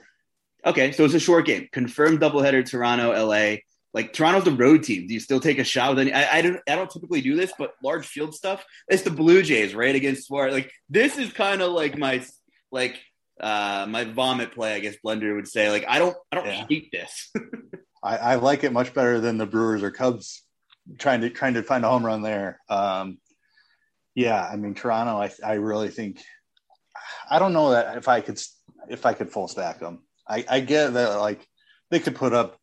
[0.65, 1.69] Okay, so it's a short game.
[1.71, 2.69] Confirmed doubleheader.
[2.69, 3.57] Toronto, LA.
[3.93, 5.07] Like Toronto's the road team.
[5.07, 6.13] Do you still take a shot with any?
[6.13, 6.59] I, I don't.
[6.67, 8.63] I don't typically do this, but large field stuff.
[8.87, 10.53] It's the Blue Jays, right against Suarez.
[10.53, 12.23] Like this is kind of like my
[12.71, 12.99] like
[13.39, 14.73] uh my vomit play.
[14.73, 15.71] I guess Blender would say.
[15.71, 16.15] Like I don't.
[16.31, 16.65] I don't yeah.
[16.69, 17.31] hate this.
[18.03, 20.43] I, I like it much better than the Brewers or Cubs
[20.97, 22.59] trying to trying to find a home run there.
[22.69, 23.17] Um,
[24.15, 25.17] yeah, I mean Toronto.
[25.17, 26.21] I I really think
[27.29, 28.39] I don't know that if I could
[28.89, 30.03] if I could full stack them.
[30.27, 31.47] I, I get that like
[31.89, 32.57] they could put up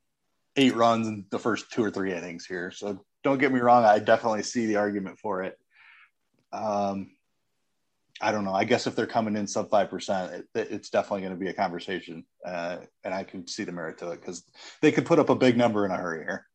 [0.57, 2.71] eight runs in the first two or three innings here.
[2.71, 3.85] So don't get me wrong.
[3.85, 5.59] I definitely see the argument for it.
[6.53, 7.11] Um,
[8.21, 8.55] I don't know.
[8.55, 11.49] I guess if they're coming in sub five percent, it, it's definitely going to be
[11.49, 14.45] a conversation, uh, and I can see the merit to it because
[14.81, 16.47] they could put up a big number in a hurry here.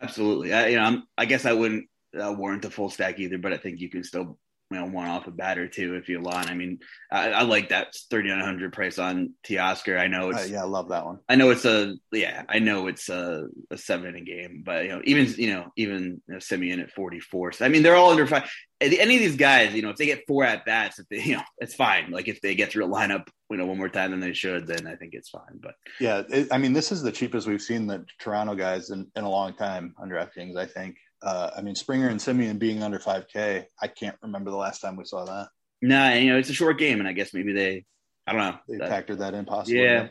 [0.00, 0.52] Absolutely.
[0.52, 1.86] I, you know, I'm, i guess I wouldn't
[2.18, 4.38] uh, warrant a full stack either, but I think you can still
[4.72, 6.50] you know one off a bat or two if you want.
[6.50, 6.78] I mean,
[7.10, 9.98] I, I like that thirty nine hundred price on Teoscar.
[9.98, 11.18] I know it's uh, yeah, I love that one.
[11.28, 14.90] I know it's a yeah, I know it's a, a seven inning game, but you
[14.90, 17.52] know even you know even you know, Semien at forty four.
[17.52, 18.50] So I mean they're all under five.
[18.80, 21.36] Any of these guys, you know, if they get four at bats, if they you
[21.36, 22.10] know it's fine.
[22.10, 24.66] Like if they get through a lineup, you know, one more time than they should,
[24.66, 25.60] then I think it's fine.
[25.60, 29.06] But yeah, it, I mean this is the cheapest we've seen the Toronto guys in,
[29.16, 30.56] in a long time under DraftKings.
[30.56, 34.56] I think uh, I mean, Springer and Semien being under 5K, I can't remember the
[34.56, 35.48] last time we saw that.
[35.80, 37.84] No, nah, you know, it's a short game, and I guess maybe they,
[38.26, 39.82] I don't know, they that, factored that in possibly.
[39.82, 40.08] Yeah.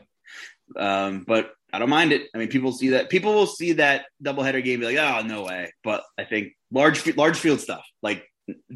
[0.76, 2.30] Um, but I don't mind it.
[2.34, 5.43] I mean, people see that people will see that doubleheader game, be like, oh, no
[5.43, 5.74] way.
[5.84, 8.26] But I think large, large field stuff, like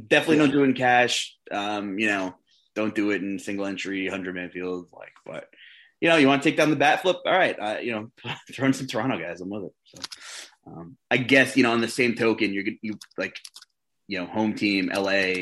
[0.08, 0.44] definitely yeah.
[0.44, 1.36] don't do it in cash.
[1.52, 2.36] Um, you know,
[2.76, 4.88] don't do it in single entry, hundred man field.
[4.94, 5.48] Like, but
[6.02, 7.18] you know, you want to take down the bat flip?
[7.26, 8.12] All right, uh, you know,
[8.52, 9.42] throw in some Toronto guys.
[9.42, 9.74] I'm with it.
[9.86, 10.02] So.
[10.68, 13.40] Um, I guess you know on the same token, you're you like
[14.08, 15.34] you know home team LA.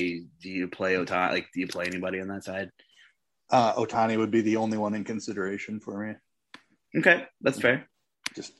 [0.42, 1.32] Do you play Ohtani?
[1.32, 2.70] Like, do you play anybody on that side?
[3.50, 6.16] Uh, Ohtani would be the only one in consideration for me.
[7.00, 7.88] Okay, that's fair.
[8.36, 8.54] Just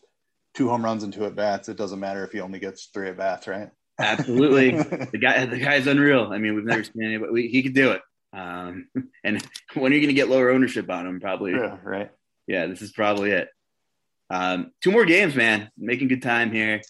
[0.54, 1.70] two home runs and two at bats.
[1.70, 3.70] It doesn't matter if he only gets three at bats, right?
[4.00, 4.72] Absolutely.
[5.12, 6.32] the guy, the guy's unreal.
[6.32, 7.32] I mean, we've never seen anybody.
[7.32, 8.02] We, he could do it.
[8.34, 8.88] Um,
[9.24, 11.20] and when are you going to get lower ownership on him?
[11.20, 11.52] Probably.
[11.52, 12.12] Yeah, right.
[12.48, 13.50] Yeah, this is probably it.
[14.30, 15.70] Um, two more games, man.
[15.78, 16.82] Making good time here.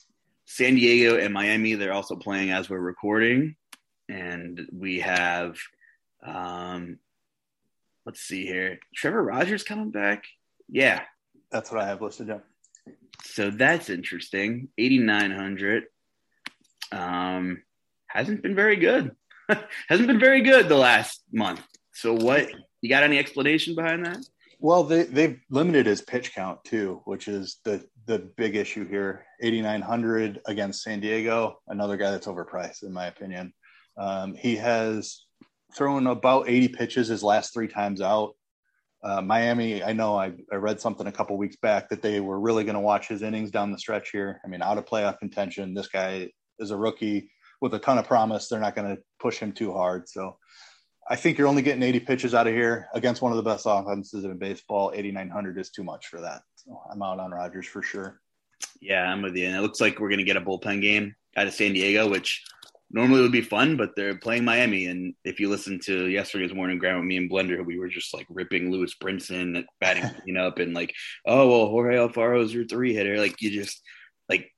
[0.45, 3.55] San Diego and Miami, they're also playing as we're recording.
[4.09, 5.57] And we have,
[6.25, 6.99] um,
[8.05, 8.79] let's see here.
[8.95, 10.25] Trevor Rogers coming back.
[10.69, 11.01] Yeah.
[11.51, 12.41] That's what I have listed down.
[13.23, 14.69] So that's interesting.
[14.77, 15.85] 8,900.
[16.91, 17.63] Um,
[18.07, 19.15] hasn't been very good.
[19.87, 21.61] hasn't been very good the last month.
[21.93, 22.49] So what,
[22.81, 24.17] you got any explanation behind that?
[24.63, 29.25] Well, they they've limited his pitch count too, which is the the big issue here.
[29.41, 33.53] 8900 against San Diego, another guy that's overpriced in my opinion.
[33.97, 35.25] Um, he has
[35.75, 38.35] thrown about 80 pitches his last three times out.
[39.03, 42.39] Uh, Miami, I know I, I read something a couple weeks back that they were
[42.39, 44.39] really going to watch his innings down the stretch here.
[44.45, 48.07] I mean, out of playoff contention, this guy is a rookie with a ton of
[48.07, 48.47] promise.
[48.47, 50.07] They're not going to push him too hard.
[50.07, 50.37] So
[51.09, 53.65] I think you're only getting 80 pitches out of here against one of the best
[53.67, 54.91] offenses in baseball.
[54.93, 56.41] 8,900 is too much for that.
[56.55, 58.21] So I'm out on Rogers for sure.
[58.81, 59.47] Yeah, I'm with you.
[59.47, 62.09] And it looks like we're going to get a bullpen game out of San Diego,
[62.09, 62.43] which
[62.89, 64.85] normally would be fun, but they're playing Miami.
[64.85, 68.13] And if you listen to yesterday's morning grind with me and Blender, we were just
[68.13, 70.93] like ripping Lewis Brinson batting you know, up and like,
[71.25, 73.17] oh, well, Jorge Alfaro's your three hitter.
[73.17, 73.81] Like you just–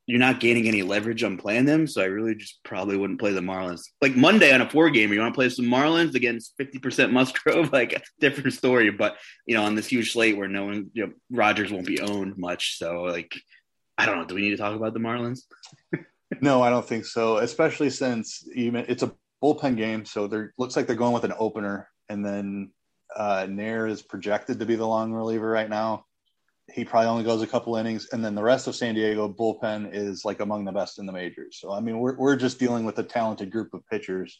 [0.08, 1.88] you're not gaining any leverage on playing them.
[1.88, 3.82] So I really just probably wouldn't play the Marlins.
[4.01, 7.72] Like Monday on a four game, you want to play some Marlins against 50% Musgrove,
[7.74, 8.91] like different story.
[8.91, 12.01] But you know, on this huge slate where no one, you know, Rogers won't be
[12.01, 12.78] owned much.
[12.78, 13.36] So like,
[13.97, 14.26] I don't know.
[14.26, 15.41] Do we need to talk about the Marlins?
[16.41, 17.38] no, I don't think so.
[17.38, 21.34] Especially since even it's a bullpen game, so there looks like they're going with an
[21.38, 22.72] opener, and then
[23.16, 26.06] uh, Knehr is projected to be the long reliever right now
[26.74, 29.93] he probably only goes a couple innings, and then the rest of San Diego bullpen
[29.93, 31.57] is like among the best in the majors.
[31.59, 34.39] So I mean, we're we're just dealing with a talented group of pitchers,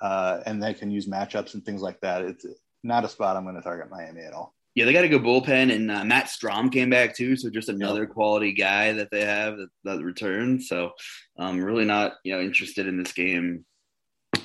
[0.00, 2.22] uh, and they can use matchups and things like that.
[2.22, 2.44] It's
[2.82, 4.54] not a spot I'm going to target Miami at all.
[4.74, 7.68] Yeah, they got a good bullpen, and uh, Matt Strahm came back too, so just
[7.68, 10.62] another quality guy that they have that, that returned.
[10.62, 10.92] So
[11.38, 13.66] I'm um, really not you know interested in this game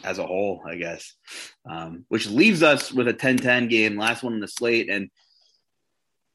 [0.03, 1.13] as a whole, I guess.
[1.69, 5.09] Um, which leaves us with a 10-10 game, last one in the slate, and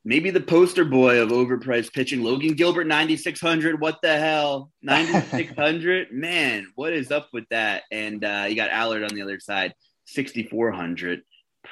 [0.04, 3.80] maybe the poster boy of overpriced pitching, Logan Gilbert, 9,600.
[3.80, 4.70] What the hell?
[4.82, 6.12] 9,600?
[6.12, 7.84] Man, what is up with that?
[7.90, 9.74] And uh, you got Allard on the other side,
[10.06, 11.22] 6,400.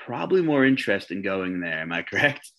[0.06, 1.80] Probably more interest in going there.
[1.80, 2.50] Am I correct?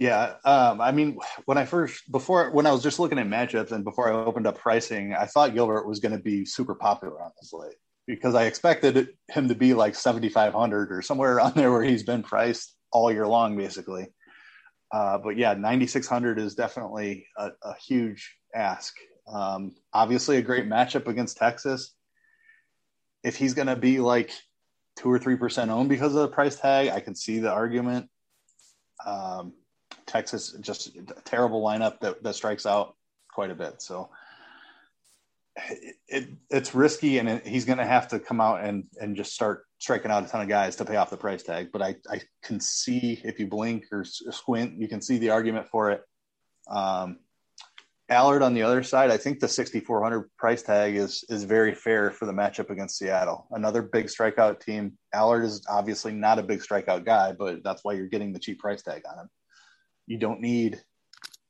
[0.00, 3.70] Yeah, um, I mean, when I first before when I was just looking at matchups
[3.70, 7.22] and before I opened up pricing, I thought Gilbert was going to be super popular
[7.22, 11.70] on the slate because I expected him to be like 7,500 or somewhere around there
[11.70, 14.08] where he's been priced all year long, basically.
[14.92, 18.96] Uh, but yeah, 9,600 is definitely a, a huge ask.
[19.32, 21.94] Um, obviously, a great matchup against Texas.
[23.22, 24.32] If he's going to be like
[24.96, 28.08] two or three percent owned because of the price tag, I can see the argument.
[29.06, 29.52] Um,
[30.06, 32.96] Texas just a terrible lineup that, that strikes out
[33.32, 33.80] quite a bit.
[33.80, 34.10] So
[35.68, 39.16] it, it it's risky, and it, he's going to have to come out and and
[39.16, 41.70] just start striking out a ton of guys to pay off the price tag.
[41.72, 45.68] But I I can see if you blink or squint, you can see the argument
[45.68, 46.02] for it.
[46.70, 47.18] Um,
[48.10, 52.10] Allard on the other side, I think the 6400 price tag is is very fair
[52.10, 53.46] for the matchup against Seattle.
[53.50, 54.98] Another big strikeout team.
[55.14, 58.58] Allard is obviously not a big strikeout guy, but that's why you're getting the cheap
[58.58, 59.30] price tag on him.
[60.06, 60.82] You don't need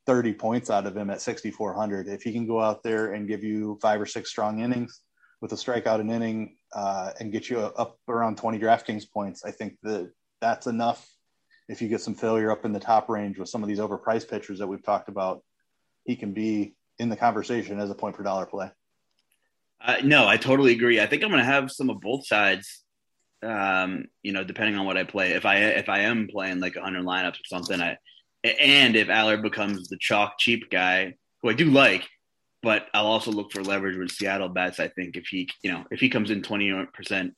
[0.06, 3.42] 30 points out of him at 6400 if he can go out there and give
[3.42, 5.00] you five or six strong innings
[5.40, 9.50] with a strikeout an inning uh, and get you up around 20 DraftKings points, I
[9.50, 10.10] think that
[10.40, 11.08] that's enough.
[11.68, 14.28] If you get some failure up in the top range with some of these overpriced
[14.28, 15.42] pitchers that we've talked about,
[16.04, 18.70] he can be in the conversation as a point per dollar play.
[19.82, 21.00] Uh, no, I totally agree.
[21.00, 22.84] I think I'm going to have some of both sides.
[23.42, 25.30] Um, you know, depending on what I play.
[25.30, 27.96] If I if I am playing like 100 lineups or something, I
[28.44, 32.06] and if Allard becomes the chalk cheap guy, who I do like,
[32.62, 34.80] but I'll also look for leverage with Seattle bets.
[34.80, 36.86] I think if he, you know, if he comes in 20%,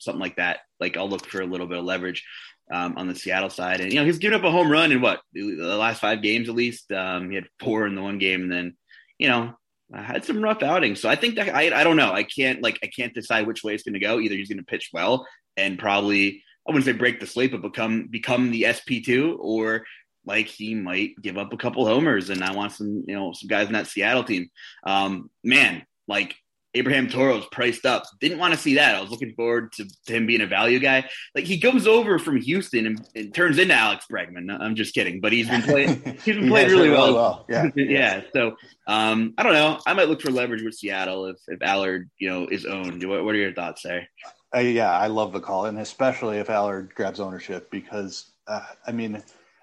[0.01, 2.25] something like that, like I'll look for a little bit of leverage
[2.73, 3.81] um, on the Seattle side.
[3.81, 6.49] And, you know, he's given up a home run in what, the last five games
[6.49, 6.91] at least.
[6.91, 8.77] Um, he had four in the one game and then,
[9.19, 9.55] you know,
[9.95, 11.01] I had some rough outings.
[11.01, 12.13] So I think that I, I don't know.
[12.13, 14.19] I can't like, I can't decide which way it's going to go.
[14.19, 17.63] Either he's going to pitch well and probably, I wouldn't say break the slate, but
[17.63, 19.85] become, become the SP2 or
[20.25, 23.49] like he might give up a couple homers, and I want some, you know, some
[23.49, 24.49] guys in that Seattle team.
[24.85, 26.35] Um, man, like
[26.75, 28.05] Abraham Toro's priced up.
[28.21, 28.95] Didn't want to see that.
[28.95, 31.09] I was looking forward to, to him being a value guy.
[31.35, 34.59] Like he comes over from Houston and, and turns into Alex Bregman.
[34.59, 36.03] I'm just kidding, but he's been playing.
[36.25, 37.15] He's been playing really, well.
[37.15, 37.47] well.
[37.49, 38.23] Yeah, yeah.
[38.33, 38.57] So
[38.87, 39.79] um, I don't know.
[39.87, 43.07] I might look for leverage with Seattle if if Allard, you know, is owned.
[43.07, 44.09] What, what are your thoughts there?
[44.55, 48.93] Uh, yeah, I love the call, and especially if Allard grabs ownership because uh, I
[48.93, 49.23] mean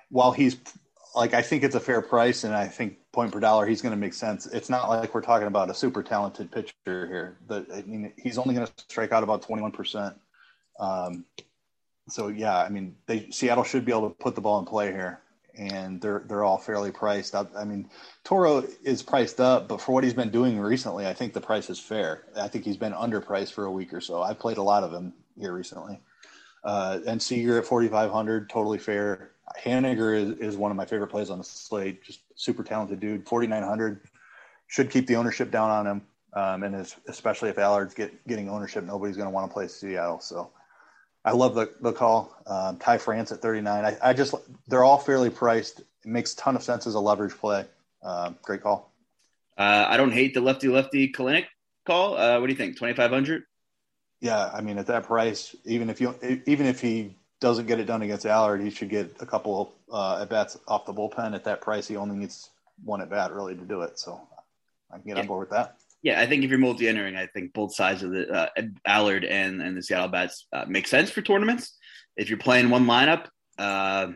[0.09, 0.57] while he's
[1.15, 3.93] like I think it's a fair price, and I think point per dollar he's going
[3.93, 4.45] to make sense.
[4.45, 7.37] It's not like we're talking about a super talented pitcher here.
[7.47, 10.15] That I mean, he's only going to strike out about twenty one percent.
[10.79, 11.25] Um,
[12.09, 14.91] so yeah, I mean, they Seattle should be able to put the ball in play
[14.91, 15.21] here,
[15.57, 17.35] and they're they're all fairly priced.
[17.35, 17.89] I, I mean,
[18.23, 21.69] Toro is priced up, but for what he's been doing recently, I think the price
[21.69, 22.25] is fair.
[22.35, 24.21] I think he's been underpriced for a week or so.
[24.21, 25.99] I played a lot of him here recently,
[26.63, 29.31] uh, and Seager at forty five hundred, totally fair.
[29.57, 32.03] Haniger is, is one of my favorite plays on the slate.
[32.03, 33.27] Just super talented dude.
[33.27, 34.01] 4,900
[34.67, 36.01] should keep the ownership down on him.
[36.33, 40.19] Um, and especially if Allard's get, getting ownership, nobody's going to want to play Seattle.
[40.19, 40.51] So
[41.25, 42.35] I love the, the call.
[42.45, 43.85] Um, Ty France at 39.
[43.85, 44.35] I, I, just,
[44.67, 45.79] they're all fairly priced.
[45.79, 47.65] It makes a ton of sense as a leverage play.
[48.03, 48.91] Um, great call.
[49.57, 51.45] Uh, I don't hate the lefty lefty Kelenic
[51.85, 52.15] call.
[52.15, 52.75] Uh, what do you think?
[52.75, 53.43] 2,500?
[54.21, 54.51] Yeah.
[54.53, 58.01] I mean, at that price, even if you, even if he doesn't get it done
[58.01, 61.33] against Allard, he should get a couple uh, at bats off the bullpen.
[61.33, 62.49] At that price, he only needs
[62.83, 63.97] one at bat really to do it.
[63.99, 64.21] So
[64.91, 65.21] I can get yeah.
[65.21, 65.77] on board with that.
[66.01, 68.47] Yeah, I think if you're multi-entering, I think both sides of the uh,
[68.85, 71.77] Allard and and the Seattle bats uh, make sense for tournaments.
[72.15, 74.07] If you're playing one lineup, uh,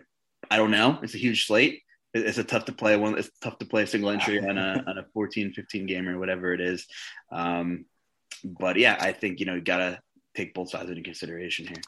[0.50, 1.00] I don't know.
[1.04, 1.82] It's a huge slate.
[2.14, 3.18] It's a tough to play one.
[3.18, 6.20] It's tough to play a single entry on a on a 14, 15 game or
[6.20, 6.86] whatever it is.
[7.32, 7.86] Um,
[8.44, 10.00] but yeah, I think you know you gotta
[10.36, 11.82] take both sides into consideration here.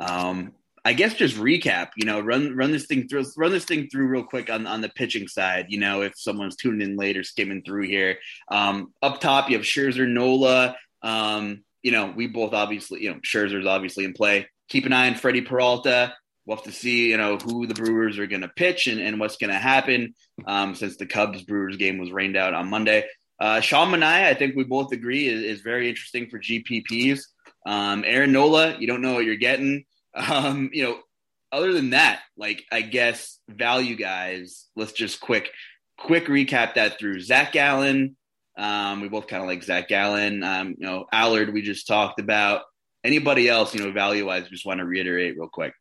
[0.00, 0.52] Um,
[0.86, 4.06] I guess just recap, you know, run run this thing through run this thing through
[4.06, 7.24] real quick on, on the pitching side, you know, if someone's tuning in late or
[7.24, 8.18] skimming through here.
[8.52, 10.76] Um, up top you have Scherzer, Nola.
[11.02, 14.46] Um, you know, we both obviously, you know, Scherzer's obviously in play.
[14.68, 16.14] Keep an eye on Freddie Peralta.
[16.46, 19.38] We'll have to see, you know, who the Brewers are gonna pitch and, and what's
[19.38, 20.14] gonna happen
[20.46, 23.06] um, since the Cubs Brewers game was rained out on Monday.
[23.40, 27.22] Uh, Sean Manaea, I think we both agree, is, is very interesting for GPPs.
[27.66, 29.84] Um, Aaron Nola, you don't know what you're getting.
[30.16, 30.98] Um, you know,
[31.52, 35.50] other than that, like I guess value guys, let's just quick
[35.98, 38.16] quick recap that through Zach Gallen.
[38.58, 40.42] Um, we both kind of like Zach Gallen.
[40.42, 42.62] Um, you know, Allard we just talked about.
[43.04, 45.72] Anybody else, you know, value wise, just want to reiterate real quick.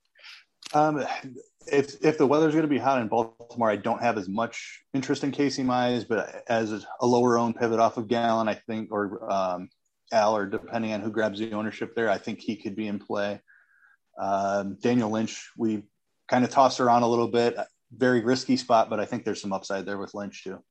[0.73, 1.03] Um,
[1.67, 4.81] if if the weather's going to be hot in Baltimore, I don't have as much
[4.93, 8.91] interest in Casey Mize, but as a lower owned pivot off of Gallen, I think,
[8.91, 9.69] or um,
[10.11, 12.99] Al, or depending on who grabs the ownership there, I think he could be in
[12.99, 13.41] play.
[14.17, 15.83] Um, Daniel Lynch, we
[16.27, 17.55] kind of tossed around a little bit,
[17.95, 20.63] very risky spot, but I think there's some upside there with Lynch too.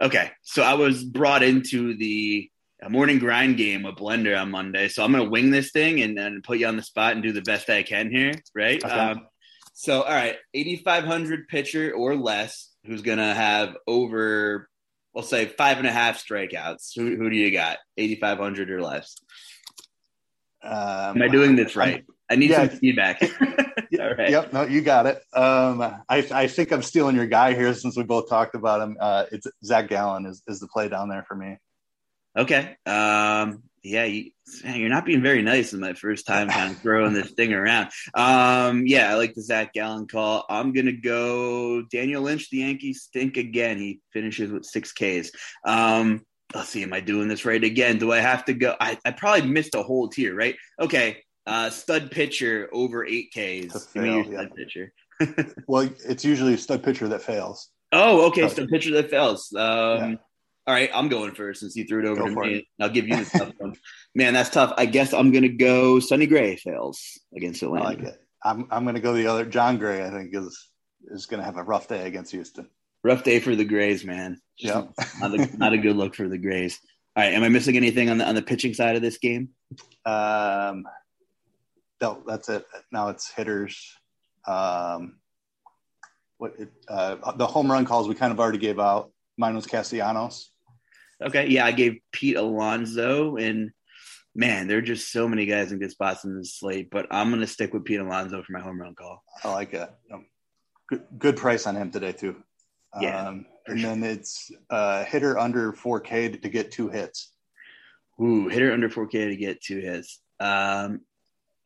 [0.00, 2.50] Okay, so I was brought into the
[2.88, 6.42] morning grind game with Blender on Monday, so I'm gonna wing this thing and, and
[6.42, 8.82] put you on the spot and do the best I can here, right?
[8.82, 8.94] Okay.
[8.94, 9.26] Um,
[9.74, 14.68] so, all right, 8,500 pitcher or less, who's gonna have over,
[15.14, 16.92] we'll say five and a half strikeouts.
[16.96, 17.78] Who, who do you got?
[17.98, 19.16] 8,500 or less.
[20.62, 22.04] Um, Am I doing this right?
[22.30, 23.20] I need yeah, some feedback.
[24.00, 24.30] All right.
[24.30, 24.52] Yep.
[24.52, 25.22] No, you got it.
[25.34, 28.96] Um, I, I think I'm stealing your guy here since we both talked about him.
[29.00, 31.58] Uh, it's Zach Gallen is, is the play down there for me.
[32.38, 32.76] Okay.
[32.86, 34.30] Um, yeah, you,
[34.64, 37.90] are not being very nice in my first time kind of throwing this thing around.
[38.14, 40.44] Um, yeah, I like the Zach Gallen call.
[40.48, 42.50] I'm gonna go Daniel Lynch.
[42.50, 43.78] The Yankees stink again.
[43.78, 45.32] He finishes with six Ks.
[45.64, 47.98] Um, let's see, am I doing this right again?
[47.98, 48.74] Do I have to go?
[48.78, 50.56] I, I probably missed a whole tier, right?
[50.78, 53.86] Okay, uh, stud pitcher over eight Ks.
[53.86, 54.24] Fail, yeah.
[54.24, 54.92] stud pitcher.
[55.66, 57.70] well, it's usually a stud pitcher that fails.
[57.92, 59.52] Oh, okay, stud pitcher that fails.
[59.54, 60.14] Um, yeah.
[60.66, 62.54] All right, I'm going first since you threw it over go to me.
[62.56, 62.64] It.
[62.80, 63.74] I'll give you the tough one.
[64.14, 64.72] Man, that's tough.
[64.76, 67.84] I guess I'm going to go Sonny Gray fails against Atlanta.
[67.84, 68.22] I like it.
[68.44, 69.44] I'm I'm going to go the other.
[69.44, 70.68] Jon Gray, I think is
[71.08, 72.68] is going to have a rough day against Houston.
[73.02, 74.40] Rough day for the Grays, man.
[74.58, 74.84] Yeah,
[75.18, 76.78] not, a, not a good look for the Grays.
[77.16, 79.50] All right, am I missing anything on the on the pitching side of this game?
[80.06, 80.84] Um,
[82.00, 82.64] no, that's it.
[82.92, 83.94] Now it's hitters.
[84.46, 85.16] Um,
[86.38, 89.10] what it, uh, the home run calls we kind of already gave out.
[89.36, 90.50] Mine was Castellanos.
[91.22, 93.72] Okay, yeah, I gave Pete Alonso, and
[94.34, 96.90] man, there are just so many guys in good spots in this slate.
[96.90, 99.22] But I'm gonna stick with Pete Alonso for my home run call.
[99.44, 99.90] I like it.
[100.12, 100.26] Um,
[100.88, 102.42] good, good price on him today too.
[103.00, 103.90] Yeah, um, and sure.
[103.90, 107.32] then it's uh, hitter under 4K to get two hits.
[108.20, 110.20] Ooh, hitter under 4K to get two hits.
[110.40, 111.02] Um,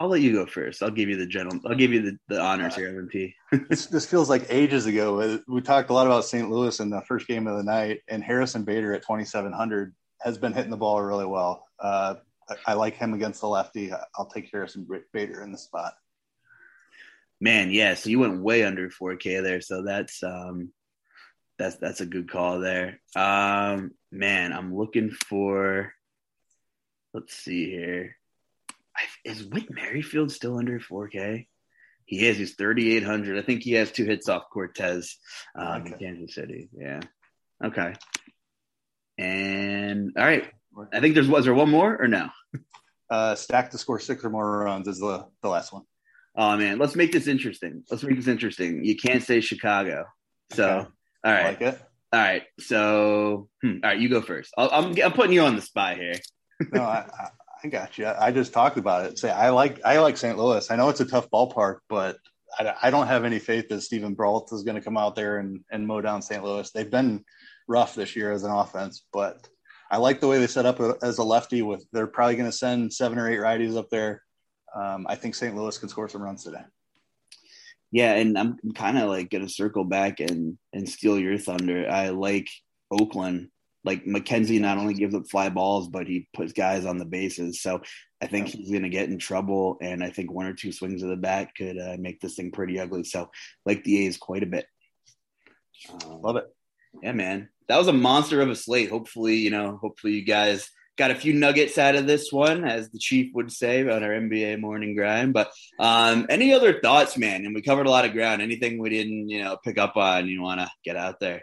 [0.01, 0.83] I'll let you go first.
[0.83, 1.61] I'll give you the general.
[1.67, 3.35] I'll give you the, the honors uh, here, MP.
[3.69, 5.41] this, this feels like ages ago.
[5.47, 6.51] We talked a lot about St.
[6.51, 10.53] Louis in the first game of the night, and Harrison Bader at 2,700 has been
[10.53, 11.67] hitting the ball really well.
[11.79, 12.17] Uh,
[12.49, 13.93] I, I, like him against the lefty.
[14.17, 15.95] I'll take Harrison Bader in the spot.
[17.41, 17.95] Man, yeah.
[17.95, 19.61] So you went way under 4K there.
[19.61, 20.73] So that's um,
[21.57, 23.01] that's that's a good call there.
[23.15, 25.93] Um, man, I'm looking for.
[27.13, 28.17] Let's see here
[29.25, 31.47] is Whit Merrifield still under 4K?
[32.07, 32.37] He is.
[32.37, 33.39] He's 3,800.
[33.39, 35.19] I think he has two hits off Cortes
[35.57, 35.93] um, okay.
[35.93, 36.69] in Kansas City.
[36.77, 37.01] Yeah.
[37.65, 37.95] Okay.
[39.19, 40.51] And all right.
[40.93, 42.29] I think there's was there one more or no?
[43.11, 45.83] Uh, stack to score six or more runs is the the last one.
[46.37, 47.85] Oh man, let's make this interesting.
[47.91, 48.85] Let's make this interesting.
[48.85, 50.07] You can't say Chicago.
[50.53, 50.89] So okay.
[51.25, 51.45] all right.
[51.45, 51.81] like it.
[52.13, 52.43] All right.
[52.59, 54.53] So hmm, all right, you go first.
[54.59, 56.15] am I'm, I'm putting you on the spot here.
[56.73, 57.07] no, I,
[57.65, 58.07] I got you.
[58.07, 59.19] I just talked about it.
[59.19, 60.37] Say I like I like St.
[60.37, 60.71] Louis.
[60.71, 62.19] I know it's a tough ballpark, but
[62.59, 65.39] I, I don't have any faith that Steven Brault is going to come out there
[65.39, 66.45] and, and mow down St.
[66.45, 66.71] Louis.
[66.71, 67.25] They've been
[67.67, 69.49] rough this year as an offense, but
[69.91, 71.63] I like the way they set up as a lefty.
[71.63, 74.23] With they're probably going to send seven or eight righties up there.
[74.77, 75.57] Um, I think St.
[75.57, 76.65] Louis can score some runs today.
[77.93, 81.89] Yeah, and I'm kind of like going to circle back and and steal your thunder.
[81.89, 82.49] I like
[82.91, 83.49] Oakland
[83.85, 87.61] like McKenzie not only gives up fly balls, but he puts guys on the bases.
[87.61, 87.83] So
[88.23, 91.03] I think he's going to get in trouble, and I think one or two swings
[91.03, 93.05] of the bat could uh, make this thing pretty ugly.
[93.05, 93.31] So
[93.67, 94.67] like the A's quite a bit.
[95.93, 96.47] Um, Love it.
[97.03, 98.91] Yeah, man, that was a monster of a slate.
[98.91, 102.91] Hopefully, you know, hopefully you guys got a few nuggets out of this one, as
[102.91, 105.33] the chief would say on our NBA morning grind.
[105.33, 107.45] But um, any other thoughts, man?
[107.45, 108.43] And we covered a lot of ground.
[108.43, 111.43] Anything we didn't, you know, pick up on you want to get out there?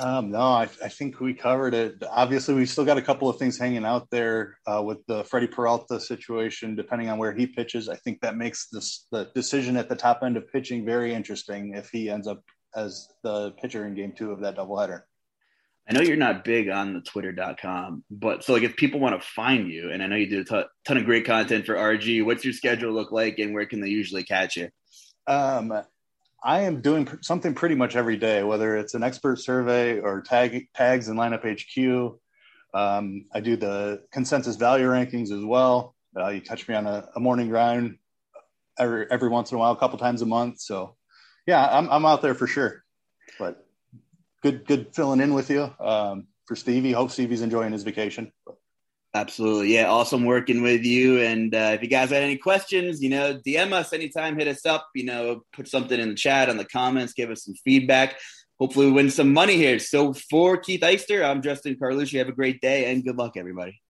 [0.00, 2.02] Um, no, I, I, think we covered it.
[2.10, 5.46] Obviously, we still got a couple of things hanging out there uh, with the Freddie
[5.46, 6.74] Peralta situation.
[6.74, 10.22] Depending on where he pitches, I think that makes this the decision at the top
[10.24, 12.42] end of pitching very interesting if he ends up
[12.74, 15.02] as the pitcher in Game Two of that doubleheader.
[15.88, 19.28] I know you're not big on the Twitter.com, but so like if people want to
[19.28, 22.24] find you, and I know you do a t- ton of great content for RG,
[22.24, 24.70] what's your schedule look like, and where can they usually catch you?
[25.26, 25.72] Um,
[26.44, 30.68] I am doing something pretty much every day, whether it's an expert survey or tag
[30.74, 32.18] tags and lineup HQ.
[32.78, 35.94] Um, I do the consensus value rankings as well.
[36.14, 37.96] Uh, you catch me on a, a, morning grind
[38.78, 40.60] every every once in a while, a couple times a month.
[40.60, 40.96] So,
[41.46, 42.84] yeah, I'm I'm out there for sure.
[43.38, 43.66] But
[44.42, 46.92] good good filling in with you um, for Stevie.
[46.92, 48.32] Hope Stevie's enjoying his vacation.
[48.44, 48.56] But
[49.14, 49.72] Absolutely.
[49.72, 49.88] Yeah.
[49.90, 51.20] Awesome working with you.
[51.20, 54.66] And uh, if you guys had any questions, you know, DM us anytime, hit us
[54.66, 58.16] up, you know, put something in the chat, on the comments, give us some feedback.
[58.58, 59.78] Hopefully, we win some money here.
[59.78, 62.18] So, for Keith Eister, I'm Justin Carlucci.
[62.18, 63.80] Have a great day and good luck, everybody.